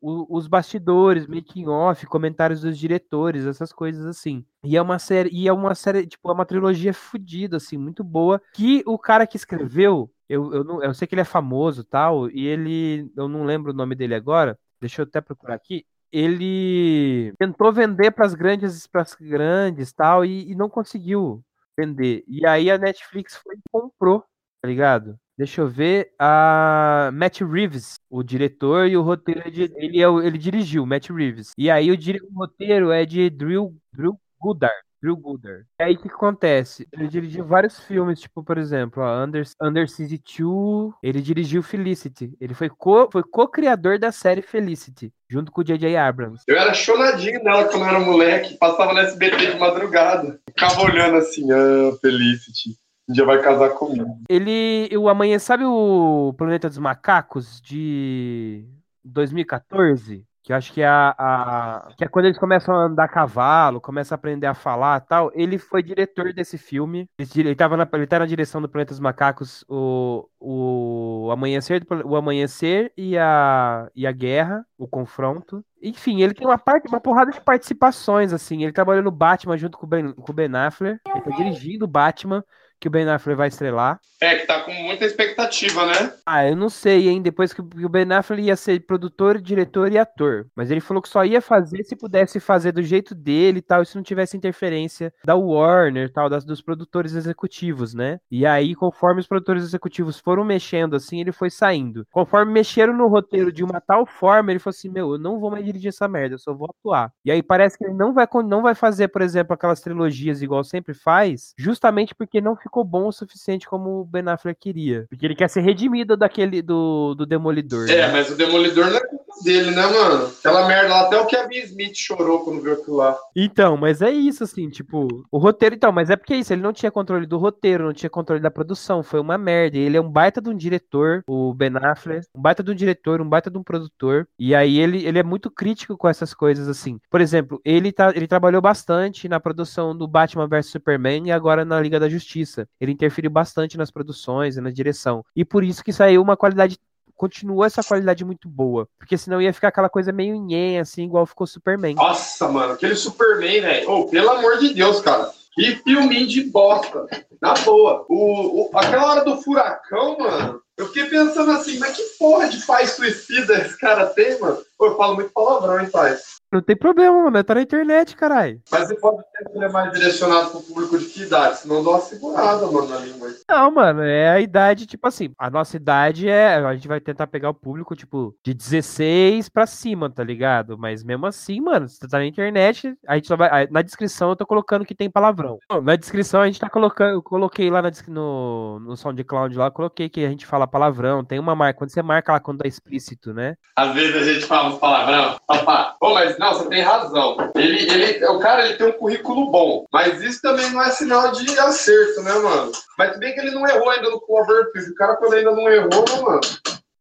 [0.00, 4.44] o- os bastidores, making off, comentários dos diretores, essas coisas assim.
[4.64, 8.04] E é uma série, e é uma série, tipo, é uma trilogia fodida, assim, muito
[8.04, 11.84] boa, que o cara que escreveu, eu, eu, não, eu sei que ele é famoso
[11.84, 15.84] tal, e ele, eu não lembro o nome dele agora, deixa eu até procurar aqui.
[16.12, 21.42] Ele tentou vender para as grandes, pras grandes tal, e, e não conseguiu
[21.78, 22.24] vender.
[22.28, 24.24] E aí a Netflix foi e comprou,
[24.60, 25.18] tá ligado?
[25.36, 26.12] Deixa eu ver.
[26.18, 31.10] A Matt Reeves, o diretor e o roteiro é de, ele é ele dirigiu, Matt
[31.10, 31.52] Reeves.
[31.58, 34.74] E aí o, o roteiro é de Drew, Drew Goddard.
[35.02, 35.64] Drew Goddard.
[35.80, 36.86] E aí o que acontece?
[36.92, 42.32] Ele dirigiu vários filmes, tipo, por exemplo, ó, Under, Under Siege 2, ele dirigiu Felicity.
[42.40, 45.96] Ele foi co- foi co-criador da série Felicity, junto com o J.J.
[45.96, 46.42] Abrams.
[46.46, 50.40] Eu era chonadinho nela quando eu era moleque, passava no SBT de madrugada.
[50.48, 52.76] Ficava olhando assim, ah, Felicity,
[53.08, 54.18] um dia vai casar comigo.
[54.28, 58.64] Ele, o Amanhã, sabe o Planeta dos Macacos de
[59.04, 60.24] 2014?
[60.42, 63.08] Que eu acho que é a, a- que é quando eles começam a andar a
[63.08, 65.30] cavalo, começam a aprender a falar tal.
[65.34, 67.08] Ele foi diretor desse filme.
[67.16, 71.30] Ele, dire- ele, tava na, ele tá na direção do Planeta dos Macacos, o, o
[71.30, 75.64] Amanhecer, o Amanhecer e a, e a Guerra, o confronto.
[75.80, 78.62] Enfim, ele tem uma parte, uma porrada de participações, assim.
[78.64, 81.00] Ele trabalhou no Batman junto com o Ben, com o Ben Affleck.
[81.08, 82.44] Ele tá dirigindo o Batman,
[82.82, 84.00] que o Ben Affleck vai estrelar.
[84.20, 86.12] É, que tá com muita expectativa, né?
[86.26, 87.22] Ah, eu não sei, hein?
[87.22, 90.46] Depois que o Ben Affleck ia ser produtor, diretor e ator.
[90.54, 93.82] Mas ele falou que só ia fazer se pudesse fazer do jeito dele e tal,
[93.82, 98.18] e se não tivesse interferência da Warner e tal, das, dos produtores executivos, né?
[98.28, 102.04] E aí, conforme os produtores executivos foram mexendo assim, ele foi saindo.
[102.10, 105.52] Conforme mexeram no roteiro de uma tal forma, ele falou assim: Meu, eu não vou
[105.52, 107.12] mais dirigir essa merda, eu só vou atuar.
[107.24, 110.64] E aí parece que ele não vai, não vai fazer, por exemplo, aquelas trilogias igual
[110.64, 115.06] sempre faz, justamente porque não ficou bom o suficiente como o Ben Affleck queria.
[115.08, 117.90] Porque ele quer ser redimido daquele do, do Demolidor.
[117.90, 118.12] É, né?
[118.12, 120.26] mas o Demolidor não é culpa dele, né, mano?
[120.38, 123.16] Aquela merda lá, até o Kevin Smith chorou quando viu aquilo lá.
[123.34, 126.62] Então, mas é isso, assim, tipo, o roteiro, então, mas é porque é isso, ele
[126.62, 129.78] não tinha controle do roteiro, não tinha controle da produção, foi uma merda.
[129.78, 133.20] Ele é um baita de um diretor, o Ben Affleck, um baita de um diretor,
[133.20, 136.68] um baita de um produtor, e aí ele, ele é muito crítico com essas coisas,
[136.68, 136.98] assim.
[137.10, 141.64] Por exemplo, ele, tá, ele trabalhou bastante na produção do Batman vs Superman e agora
[141.64, 142.61] na Liga da Justiça.
[142.80, 145.24] Ele interferiu bastante nas produções e na direção.
[145.34, 146.78] E por isso que saiu uma qualidade
[147.14, 148.88] continua essa qualidade muito boa.
[148.98, 151.94] Porque senão ia ficar aquela coisa meio nhen, assim, igual ficou Superman.
[151.94, 153.90] Nossa, mano, aquele Superman, velho.
[153.90, 155.30] Ô, pelo amor de Deus, cara.
[155.54, 157.06] Que filminho de bosta.
[157.40, 158.04] Na boa.
[158.08, 160.60] O, o- aquela hora do furacão, mano.
[160.82, 164.58] Eu fiquei pensando assim, mas que porra de pai suicida esse cara tem, mano?
[164.76, 166.18] Pô, eu falo muito palavrão, hein, pai?
[166.52, 167.44] Não tem problema, mano.
[167.44, 168.60] Tá na internet, caralho.
[168.70, 171.60] Mas você pode ter que ele é mais direcionado pro público de que idade?
[171.60, 173.30] Senão dá uma segurada, mano, na língua.
[173.48, 176.56] Não, mano, é a idade, tipo assim, a nossa idade é.
[176.56, 180.76] A gente vai tentar pegar o público, tipo, de 16 pra cima, tá ligado?
[180.76, 183.66] Mas mesmo assim, mano, se tá na internet, a gente só vai.
[183.68, 185.58] Na descrição eu tô colocando que tem palavrão.
[185.82, 187.14] Na descrição a gente tá colocando.
[187.14, 191.22] Eu coloquei lá na, no, no SoundCloud lá, coloquei que a gente fala palavrão.
[191.22, 191.78] Tem uma marca.
[191.78, 193.54] Quando você marca lá quando é explícito, né?
[193.76, 195.36] Às vezes a gente fala uns palavrão.
[195.46, 197.36] Opa, Pô, mas não, você tem razão.
[197.54, 201.30] Ele, ele, o cara ele tem um currículo bom, mas isso também não é sinal
[201.32, 202.72] de acerto, né, mano?
[202.98, 204.90] Mas bem que ele não errou ainda no Cloverfield.
[204.90, 206.40] O cara, quando ainda não errou, né, mano?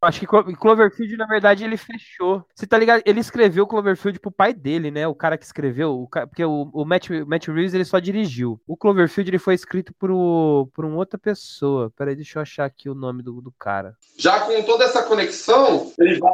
[0.01, 2.43] Acho que Clo- Cloverfield, na verdade, ele fechou.
[2.55, 3.03] Você tá ligado?
[3.05, 5.07] Ele escreveu Cloverfield pro pai dele, né?
[5.07, 8.59] O cara que escreveu, o ca- porque o, o Matt, Matt Reeves ele só dirigiu.
[8.67, 11.91] O Cloverfield ele foi escrito por, uma outra pessoa.
[11.95, 13.95] Peraí, deixa eu achar aqui o nome do, do cara.
[14.17, 16.33] Já com toda essa conexão, ele vai.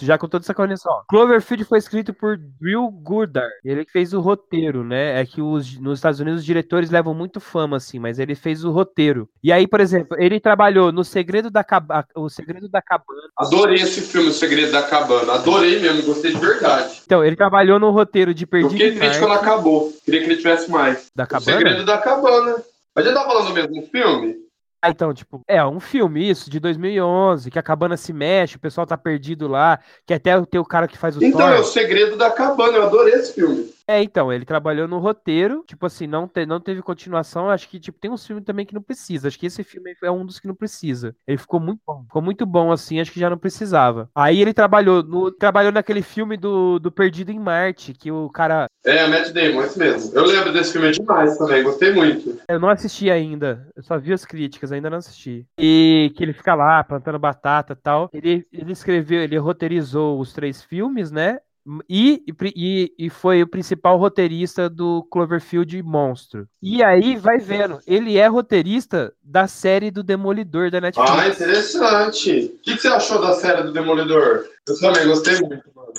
[0.00, 1.02] Já com toda essa conexão.
[1.08, 3.50] Cloverfield foi escrito por Drew Goddard.
[3.64, 5.20] Ele que fez o roteiro, né?
[5.20, 8.62] É que os, nos Estados Unidos os diretores levam muito fama, assim, mas ele fez
[8.64, 9.28] o roteiro.
[9.42, 13.28] E aí, por exemplo, ele trabalhou no Segredo da, Caba- o Segredo da Cabana.
[13.38, 15.34] Adorei esse filme, O Segredo da Cabana.
[15.34, 17.00] Adorei mesmo, gostei de verdade.
[17.06, 19.92] Então, ele trabalhou no roteiro de Eu Perdido fiquei em triste quando acabou.
[20.04, 21.08] Queria que ele tivesse mais.
[21.14, 21.56] da O Cabana.
[21.58, 22.56] Segredo da Cabana.
[22.94, 24.36] Mas já tá falando do mesmo filme?
[24.82, 28.60] Ah, então, tipo, é um filme isso, de 2011, que a cabana se mexe, o
[28.60, 31.50] pessoal tá perdido lá, que até tem o cara que faz o Então, Thor.
[31.50, 32.78] é o Segredo da Cabana.
[32.78, 33.68] Eu adorei esse filme.
[33.90, 37.50] É, então, ele trabalhou no roteiro, tipo assim, não, te, não teve continuação.
[37.50, 39.26] Acho que, tipo, tem uns filmes também que não precisa.
[39.26, 41.12] Acho que esse filme é um dos que não precisa.
[41.26, 42.04] Ele ficou muito bom.
[42.04, 44.08] Ficou muito bom, assim, acho que já não precisava.
[44.14, 48.66] Aí ele trabalhou no, trabalhou naquele filme do, do Perdido em Marte, que o cara.
[48.84, 50.16] É, Matt Damon, esse mesmo.
[50.16, 52.38] Eu lembro desse filme demais também, gostei muito.
[52.48, 53.68] Eu não assisti ainda.
[53.74, 55.44] Eu só vi as críticas, ainda não assisti.
[55.58, 58.08] E que ele fica lá plantando batata e tal.
[58.12, 61.40] Ele, ele escreveu, ele roteirizou os três filmes, né?
[61.88, 62.24] E,
[62.56, 66.48] e, e, foi o principal roteirista do Cloverfield Monstro.
[66.60, 71.10] E aí, vai vendo, ele é roteirista da série do Demolidor da Netflix.
[71.10, 72.52] Ah, interessante.
[72.54, 74.44] O que, que você achou da série do Demolidor?
[74.66, 75.92] Eu também gostei muito, mano.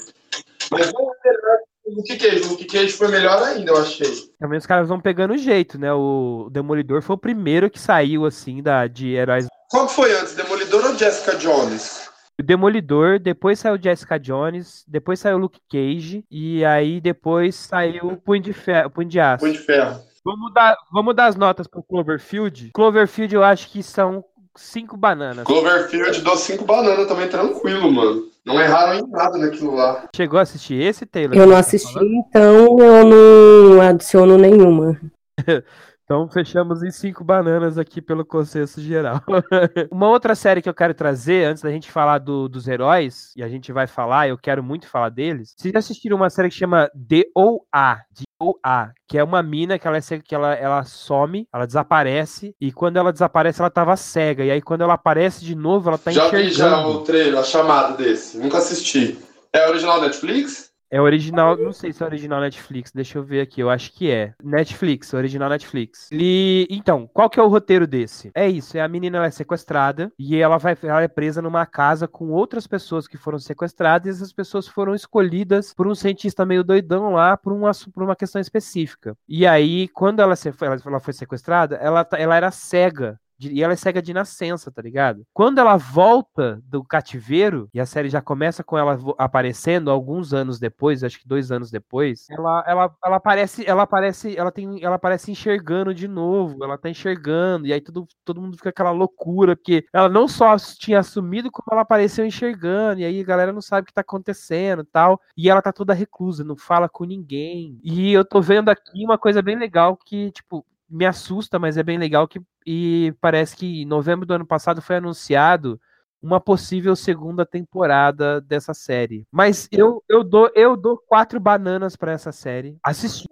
[0.72, 1.38] Mas vamos ver
[1.86, 2.42] o Luke Cage.
[2.42, 4.12] O Luke Cage foi melhor ainda, eu achei.
[4.40, 5.94] Também os caras vão pegando o jeito, né?
[5.94, 9.48] O Demolidor foi o primeiro que saiu, assim, da, de heróis.
[9.70, 12.11] Qual que foi antes, Demolidor ou Jessica Jones?
[12.40, 18.18] O Demolidor, depois saiu Jessica Jones, depois saiu Luke Cage, e aí depois saiu o
[18.18, 19.46] Punho de, Ferro, Punho de Aço.
[19.46, 20.00] Punho de Ferro.
[20.24, 22.72] Vamos dar, vamos dar as notas pro Cloverfield.
[22.74, 24.24] Cloverfield eu acho que são
[24.56, 25.46] cinco bananas.
[25.46, 28.30] Cloverfield dou cinco bananas também, tranquilo, mano.
[28.46, 30.08] Não erraram em nada naquilo lá.
[30.16, 31.36] Chegou a assistir esse, Taylor?
[31.36, 35.00] Eu não assisti, então eu não adiciono nenhuma.
[36.12, 39.24] Então fechamos em cinco bananas aqui pelo consenso geral.
[39.90, 43.42] Uma outra série que eu quero trazer, antes da gente falar do, dos heróis, e
[43.42, 45.54] a gente vai falar, eu quero muito falar deles.
[45.56, 48.02] Vocês já assistiram uma série que chama D.O.A.
[48.12, 48.92] D.O.A.
[49.08, 52.98] Que é uma mina que, ela, é, que ela, ela some, ela desaparece, e quando
[52.98, 54.44] ela desaparece, ela tava cega.
[54.44, 56.52] E aí quando ela aparece de novo, ela tá já enxergando.
[56.52, 58.38] Já vi já o trailer, a chamada desse.
[58.38, 59.18] Nunca assisti.
[59.54, 60.71] É original Netflix?
[60.92, 64.12] É original, não sei se é original Netflix, deixa eu ver aqui, eu acho que
[64.12, 64.34] é.
[64.44, 66.12] Netflix, original Netflix.
[66.12, 68.30] Ele, então, qual que é o roteiro desse?
[68.36, 72.10] É isso, é a menina é sequestrada e ela vai ela é presa numa casa
[72.10, 76.62] com outras pessoas que foram sequestradas e essas pessoas foram escolhidas por um cientista meio
[76.62, 79.16] doidão lá por uma, por uma questão específica.
[79.30, 83.18] E aí, quando ela, se, ela, ela foi sequestrada, ela, ela era cega
[83.50, 85.26] e ela é cega de nascença, tá ligado?
[85.34, 90.60] Quando ela volta do cativeiro, e a série já começa com ela aparecendo alguns anos
[90.60, 94.96] depois, acho que dois anos depois, ela, ela, ela aparece, ela aparece, ela tem, ela
[94.96, 99.56] aparece enxergando de novo, ela tá enxergando, e aí todo, todo mundo fica aquela loucura,
[99.56, 103.62] porque ela não só tinha assumido, como ela apareceu enxergando, e aí a galera não
[103.62, 107.80] sabe o que tá acontecendo tal, e ela tá toda reclusa, não fala com ninguém.
[107.84, 111.84] E eu tô vendo aqui uma coisa bem legal que, tipo, me assusta, mas é
[111.84, 115.80] bem legal que e parece que em novembro do ano passado foi anunciado
[116.22, 119.26] uma possível segunda temporada dessa série.
[119.32, 122.78] Mas eu, eu dou eu dou quatro bananas para essa série.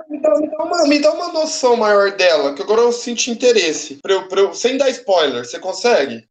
[0.09, 3.29] Me dá, me, dá uma, me dá uma noção maior dela, que agora eu senti
[3.29, 3.99] interesse.
[4.01, 6.27] Pra eu, pra eu, sem dar spoiler, você consegue?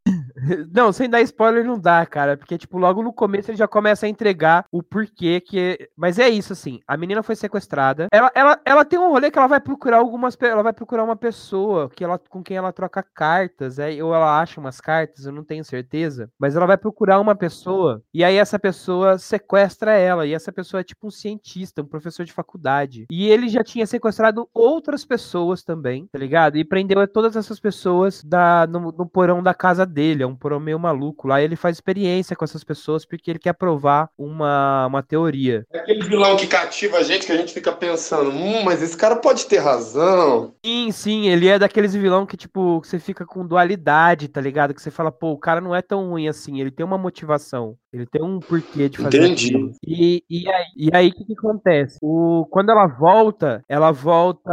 [0.72, 2.36] Não, sem dar spoiler não dá, cara.
[2.36, 5.90] Porque, tipo, logo no começo ele já começa a entregar o porquê que.
[5.96, 6.80] Mas é isso, assim.
[6.86, 8.08] A menina foi sequestrada.
[8.12, 10.36] Ela, ela, ela tem um rolê que ela vai procurar algumas.
[10.40, 13.78] Ela vai procurar uma pessoa que ela, com quem ela troca cartas.
[13.78, 16.30] É, ou ela acha umas cartas, eu não tenho certeza.
[16.38, 18.02] Mas ela vai procurar uma pessoa.
[18.12, 20.26] E aí essa pessoa sequestra ela.
[20.26, 23.06] E essa pessoa é tipo um cientista, um professor de faculdade.
[23.10, 26.56] E ele já tinha sequestrado outras pessoas também, tá ligado?
[26.56, 30.27] E prendeu todas essas pessoas da, no, no porão da casa dele.
[30.28, 31.42] Um porão meio maluco lá.
[31.42, 35.64] ele faz experiência com essas pessoas porque ele quer provar uma, uma teoria.
[35.72, 38.96] É aquele vilão que cativa a gente, que a gente fica pensando, hum, mas esse
[38.96, 40.54] cara pode ter razão.
[40.64, 44.74] Sim, sim, ele é daqueles vilão que, tipo, você fica com dualidade, tá ligado?
[44.74, 47.76] Que você fala, pô, o cara não é tão ruim assim, ele tem uma motivação.
[47.92, 49.46] Ele tem um porquê de fazer Entendi.
[49.46, 49.72] aquilo.
[49.86, 51.98] E, e aí, e aí o que, que, acontece?
[52.02, 54.50] O, quando ela volta, ela volta.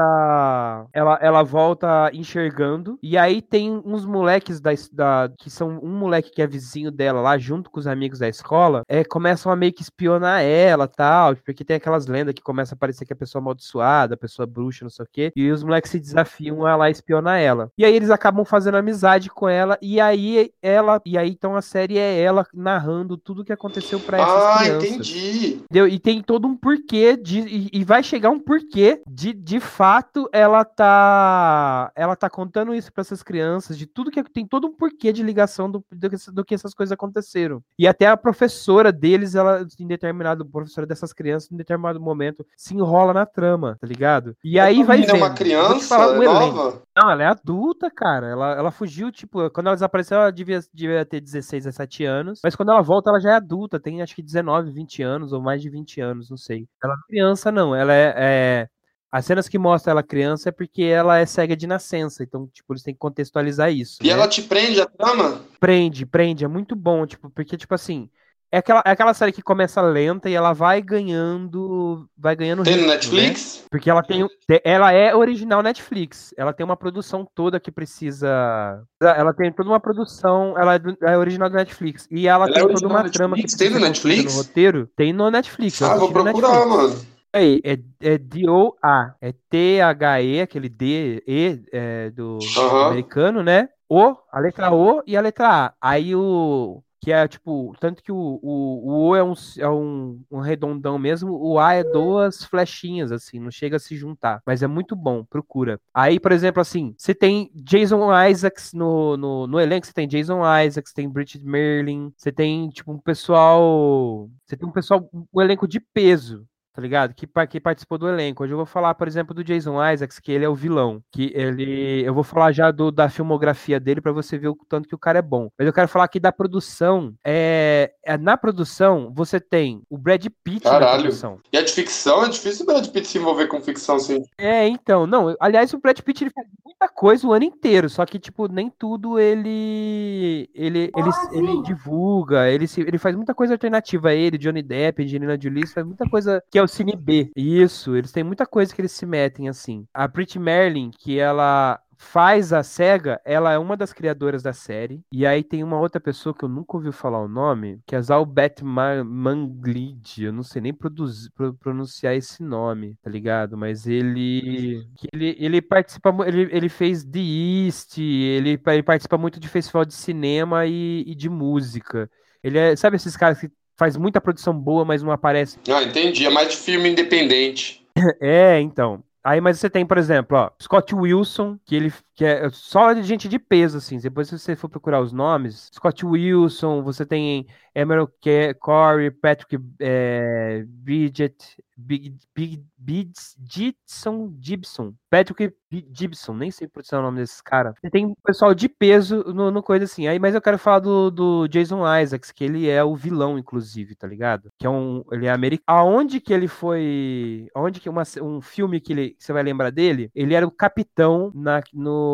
[0.94, 2.98] Ela, ela volta enxergando.
[3.04, 7.22] E aí tem uns moleques da, da, que são um moleque que é vizinho dela
[7.22, 11.36] lá, junto com os amigos da escola, é, começam a meio que espionar ela tal.
[11.36, 14.46] Porque tem aquelas lendas que começa a parecer que a pessoa é amaldiçoada, a pessoa
[14.46, 15.32] bruxa, não sei o quê.
[15.36, 17.72] E os moleques se desafiam a lá espionar ela.
[17.78, 19.78] E aí eles acabam fazendo amizade com ela.
[19.82, 21.02] E aí ela.
[21.06, 24.58] E aí então a série é ela narrando tudo o que aconteceu para essas ah,
[24.60, 24.84] crianças.
[24.84, 25.48] Ah, entendi.
[25.64, 25.88] Entendeu?
[25.88, 30.28] E tem todo um porquê de e, e, vai chegar um porquê de de fato
[30.32, 34.74] ela tá ela tá contando isso para essas crianças, de tudo que tem todo um
[34.74, 37.62] porquê de ligação do, do, do, que essas coisas aconteceram.
[37.78, 42.76] E até a professora deles, ela em determinado professora dessas crianças em determinado momento se
[42.76, 44.36] enrola na trama, tá ligado?
[44.44, 45.12] E aí vai vendo.
[45.12, 46.82] É uma criança um nova?
[46.96, 48.28] Não, ela é adulta, cara.
[48.28, 52.40] Ela, ela fugiu, tipo, quando ela desapareceu, ela devia, devia ter 16, 17 anos.
[52.44, 55.42] Mas quando ela volta, ela já é adulta, tem acho que 19, 20 anos, ou
[55.42, 56.68] mais de 20 anos, não sei.
[56.84, 57.76] Ela é criança, não.
[57.76, 58.68] Ela é, é.
[59.16, 62.22] As cenas que mostram ela criança é porque ela é cega de nascença.
[62.22, 64.00] Então, tipo, eles têm que contextualizar isso.
[64.02, 64.12] E né?
[64.12, 65.40] ela te prende a trama?
[65.58, 66.44] Prende, prende.
[66.44, 68.10] É muito bom, tipo, porque, tipo assim.
[68.52, 72.06] é aquela, é aquela série que começa lenta e ela vai ganhando.
[72.18, 72.64] Vai ganhando.
[72.64, 73.60] Tem no ritmo, Netflix?
[73.62, 73.68] Né?
[73.72, 74.28] Porque ela tem.
[74.66, 76.34] Ela é original Netflix.
[76.38, 78.84] Ela tem uma produção toda que precisa.
[79.02, 80.56] Ela tem toda uma produção.
[80.58, 80.80] Ela é,
[81.14, 82.06] é original do Netflix.
[82.12, 83.18] E ela, ela é tem é toda uma Netflix?
[83.18, 84.34] trama que tem no Netflix?
[84.34, 84.90] no roteiro.
[84.94, 85.82] Tem no Netflix.
[85.82, 87.15] Ah, vou procurar, mano.
[87.36, 87.74] Aí, é,
[88.14, 89.14] é D-O-A.
[89.20, 92.86] É T-H-E, aquele D, E é, do Aham.
[92.86, 93.68] americano, né?
[93.90, 95.74] O, a letra O e a letra A.
[95.82, 96.82] Aí o.
[97.02, 100.98] Que é tipo, tanto que o, o, o O é, um, é um, um redondão
[100.98, 104.42] mesmo, o A é duas flechinhas, assim, não chega a se juntar.
[104.46, 105.78] Mas é muito bom, procura.
[105.94, 110.40] Aí, por exemplo, assim, você tem Jason Isaacs no, no, no elenco, você tem Jason
[110.64, 114.30] Isaacs, tem Bridget Merlin, você tem, tipo, um pessoal.
[114.46, 117.14] Você tem um pessoal, um elenco de peso tá ligado?
[117.14, 118.44] Que, que participou do elenco.
[118.44, 121.02] Hoje eu vou falar, por exemplo, do Jason Isaacs, que ele é o vilão.
[121.10, 122.04] Que ele.
[122.06, 125.00] Eu vou falar já do, da filmografia dele para você ver o tanto que o
[125.00, 125.50] cara é bom.
[125.58, 127.14] Mas eu quero falar aqui da produção.
[127.24, 130.86] É, é na produção, você tem o Brad Pitt Caralho.
[130.86, 131.40] na produção.
[131.54, 132.26] E é de ficção?
[132.26, 134.24] É difícil o Brad Pitt se envolver com ficção, assim.
[134.38, 135.34] É, então, não.
[135.40, 138.70] Aliás, o Brad Pitt ele faz muita coisa o ano inteiro, só que, tipo, nem
[138.70, 140.50] tudo ele.
[140.54, 144.14] Ele, ele, ele divulga, ele, se, ele faz muita coisa alternativa.
[144.14, 147.32] Ele, Johnny Depp, Angelina Jolie, faz muita coisa que é o Cine B.
[147.36, 149.86] Isso, eles têm muita coisa que eles se metem assim.
[149.94, 155.04] A Pretty Merlin, que ela faz a SEGA, ela é uma das criadoras da série.
[155.12, 158.02] E aí tem uma outra pessoa que eu nunca ouvi falar o nome, que é
[158.02, 160.24] Zalbet Manglid.
[160.24, 163.58] Eu não sei nem produzir, pronunciar esse nome, tá ligado?
[163.58, 164.86] Mas ele.
[165.14, 166.16] Ele, ele participa.
[166.28, 171.16] Ele, ele fez The East, ele, ele participa muito de festival de cinema e, e
[171.16, 172.10] de música.
[172.44, 172.76] Ele é.
[172.76, 175.60] Sabe esses caras que faz muita produção boa, mas não aparece.
[175.70, 176.26] Ah, entendi.
[176.26, 177.86] É mais de filme independente.
[178.22, 179.04] é, então.
[179.24, 183.04] Aí, mas você tem, por exemplo, ó, Scott Wilson, que ele que é só de
[183.04, 184.00] gente de peso, assim.
[184.00, 187.46] Depois, se você for procurar os nomes, Scott Wilson, você tem
[187.76, 188.14] Emerald
[188.62, 191.36] Corey, Patrick é, Bridget,
[191.78, 193.12] Big, Big,
[193.44, 195.54] Gibson, Gibson, Patrick
[195.92, 197.76] Gibson, nem sei pronunciar o nome desses caras.
[197.92, 200.08] Tem pessoal de peso no, no, coisa assim.
[200.08, 203.94] Aí, mas eu quero falar do, do Jason Isaacs, que ele é o vilão, inclusive,
[203.94, 204.50] tá ligado?
[204.58, 205.04] Que é um.
[205.12, 205.66] Ele é americano.
[205.68, 207.50] Aonde que ele foi.
[207.54, 210.10] Aonde que uma, um filme que ele, você vai lembrar dele?
[210.16, 212.05] Ele era o capitão na, no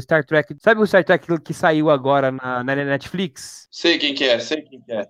[0.00, 0.54] Star Trek.
[0.58, 3.68] Sabe o Star Trek que saiu agora na, na Netflix?
[3.70, 5.06] Sei quem que é, sei quem que é.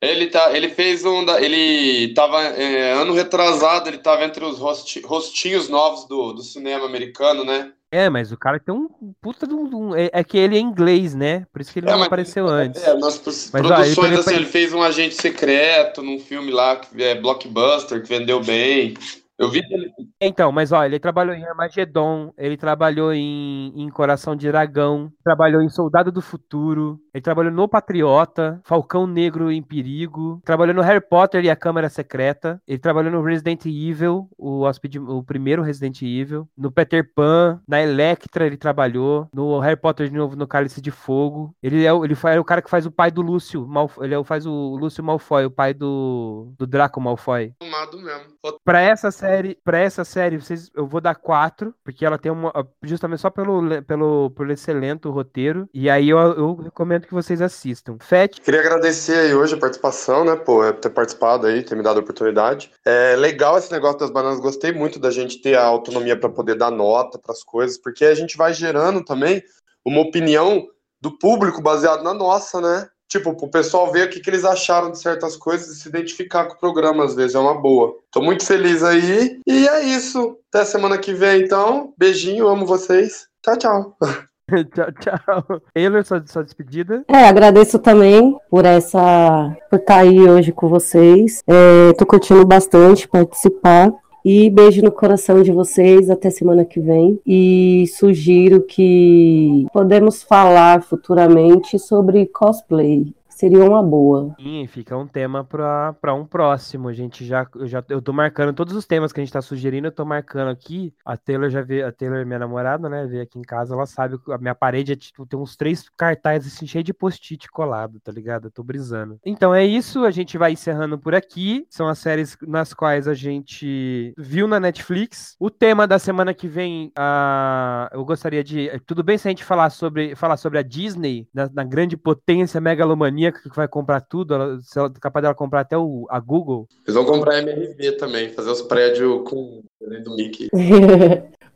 [0.00, 1.24] Ele, tá, ele fez um.
[1.24, 2.40] Da, ele tava.
[2.42, 7.72] É, ano retrasado, ele tava entre os rosti, rostinhos novos do, do cinema americano, né?
[7.90, 8.88] É, mas o cara tem um
[9.20, 9.96] puta de um.
[9.96, 11.46] É, é que ele é inglês, né?
[11.52, 12.82] Por isso que ele é, não apareceu antes.
[12.82, 16.76] É, nas mas, produções, ó, ele, assim, ele fez um agente secreto num filme lá,
[16.76, 18.94] que é blockbuster, que vendeu bem.
[19.38, 19.92] Eu vi ele.
[20.20, 25.62] Então, mas olha, ele trabalhou em Armageddon, ele trabalhou em, em Coração de Dragão, trabalhou
[25.62, 31.00] em Soldado do Futuro, ele trabalhou no Patriota, Falcão Negro em Perigo, trabalhou no Harry
[31.00, 36.02] Potter e a Câmara Secreta, ele trabalhou no Resident Evil, o, hóspede, o primeiro Resident
[36.02, 40.80] Evil, no Peter Pan, na Electra ele trabalhou, no Harry Potter de novo no Cálice
[40.80, 41.54] de Fogo.
[41.62, 44.24] Ele é, ele é o cara que faz o pai do Lúcio, Malfoy, ele é,
[44.24, 47.52] faz o Lúcio Malfoy, o pai do, do Draco Malfoy.
[48.00, 48.34] Mesmo.
[48.64, 52.52] Pra essa série, para essa série, vocês, eu vou dar quatro, porque ela tem uma.
[52.82, 55.68] Justamente só pelo, pelo, pelo excelente roteiro.
[55.72, 57.96] E aí eu, eu recomendo que vocês assistam.
[58.00, 58.40] Fete.
[58.40, 60.36] Queria agradecer aí hoje a participação, né?
[60.36, 62.70] Pô, é ter participado aí, ter me dado a oportunidade.
[62.84, 64.40] É legal esse negócio das bananas.
[64.40, 68.04] Gostei muito da gente ter a autonomia para poder dar nota para as coisas, porque
[68.04, 69.42] a gente vai gerando também
[69.84, 70.66] uma opinião
[71.00, 72.88] do público baseado na nossa, né?
[73.08, 76.44] Tipo, pro pessoal ver o que, que eles acharam de certas coisas e se identificar
[76.44, 77.96] com o programa, às vezes, é uma boa.
[78.12, 79.40] Tô muito feliz aí.
[79.46, 80.36] E é isso.
[80.52, 81.92] Até semana que vem, então.
[81.96, 83.26] Beijinho, amo vocês.
[83.42, 83.96] Tchau, tchau.
[84.74, 85.60] tchau, tchau.
[85.74, 87.04] Taylor, sua, sua despedida.
[87.08, 89.56] É, agradeço também por essa.
[89.70, 91.42] por estar aí hoje com vocês.
[91.46, 93.90] É, tô curtindo bastante participar.
[94.30, 97.18] E beijo no coração de vocês, até semana que vem.
[97.26, 103.06] E sugiro que podemos falar futuramente sobre cosplay
[103.38, 104.34] seria uma boa.
[104.36, 106.88] Sim, fica um tema para um próximo.
[106.88, 109.40] A gente já eu, já eu tô marcando todos os temas que a gente tá
[109.40, 110.92] sugerindo, eu tô marcando aqui.
[111.04, 114.18] A Taylor já vê, a Taylor, minha namorada, né, veio aqui em casa, ela sabe
[114.28, 118.10] a minha parede é tipo, tem uns três cartazes assim, cheio de post-it colado, tá
[118.10, 118.48] ligado?
[118.48, 119.20] Eu tô brisando.
[119.24, 121.64] Então é isso, a gente vai encerrando por aqui.
[121.70, 125.36] São as séries nas quais a gente viu na Netflix.
[125.38, 128.68] O tema da semana que vem, uh, eu gostaria de.
[128.84, 132.60] Tudo bem se a gente falar sobre, falar sobre a Disney, na, na grande potência
[132.60, 136.66] megalomania que vai comprar tudo, ela, se ela, capaz dela comprar até o, a Google.
[136.86, 139.62] Eles vão comprar MRV também, fazer os prédios com
[140.02, 140.48] do Mickey.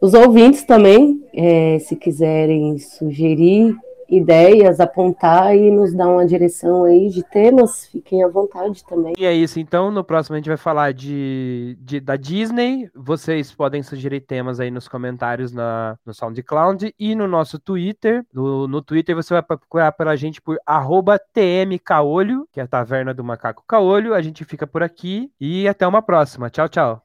[0.00, 3.76] Os ouvintes também, é, se quiserem sugerir
[4.08, 9.14] ideias, apontar e nos dar uma direção aí de temas, fiquem à vontade também.
[9.18, 13.52] E é isso, então, no próximo a gente vai falar de, de da Disney, vocês
[13.52, 18.82] podem sugerir temas aí nos comentários na, no SoundCloud e no nosso Twitter, no, no
[18.82, 23.64] Twitter você vai procurar pela gente por arroba tmcaolho, que é a Taverna do Macaco
[23.66, 27.00] Caolho, a gente fica por aqui e até uma próxima, tchau, tchau.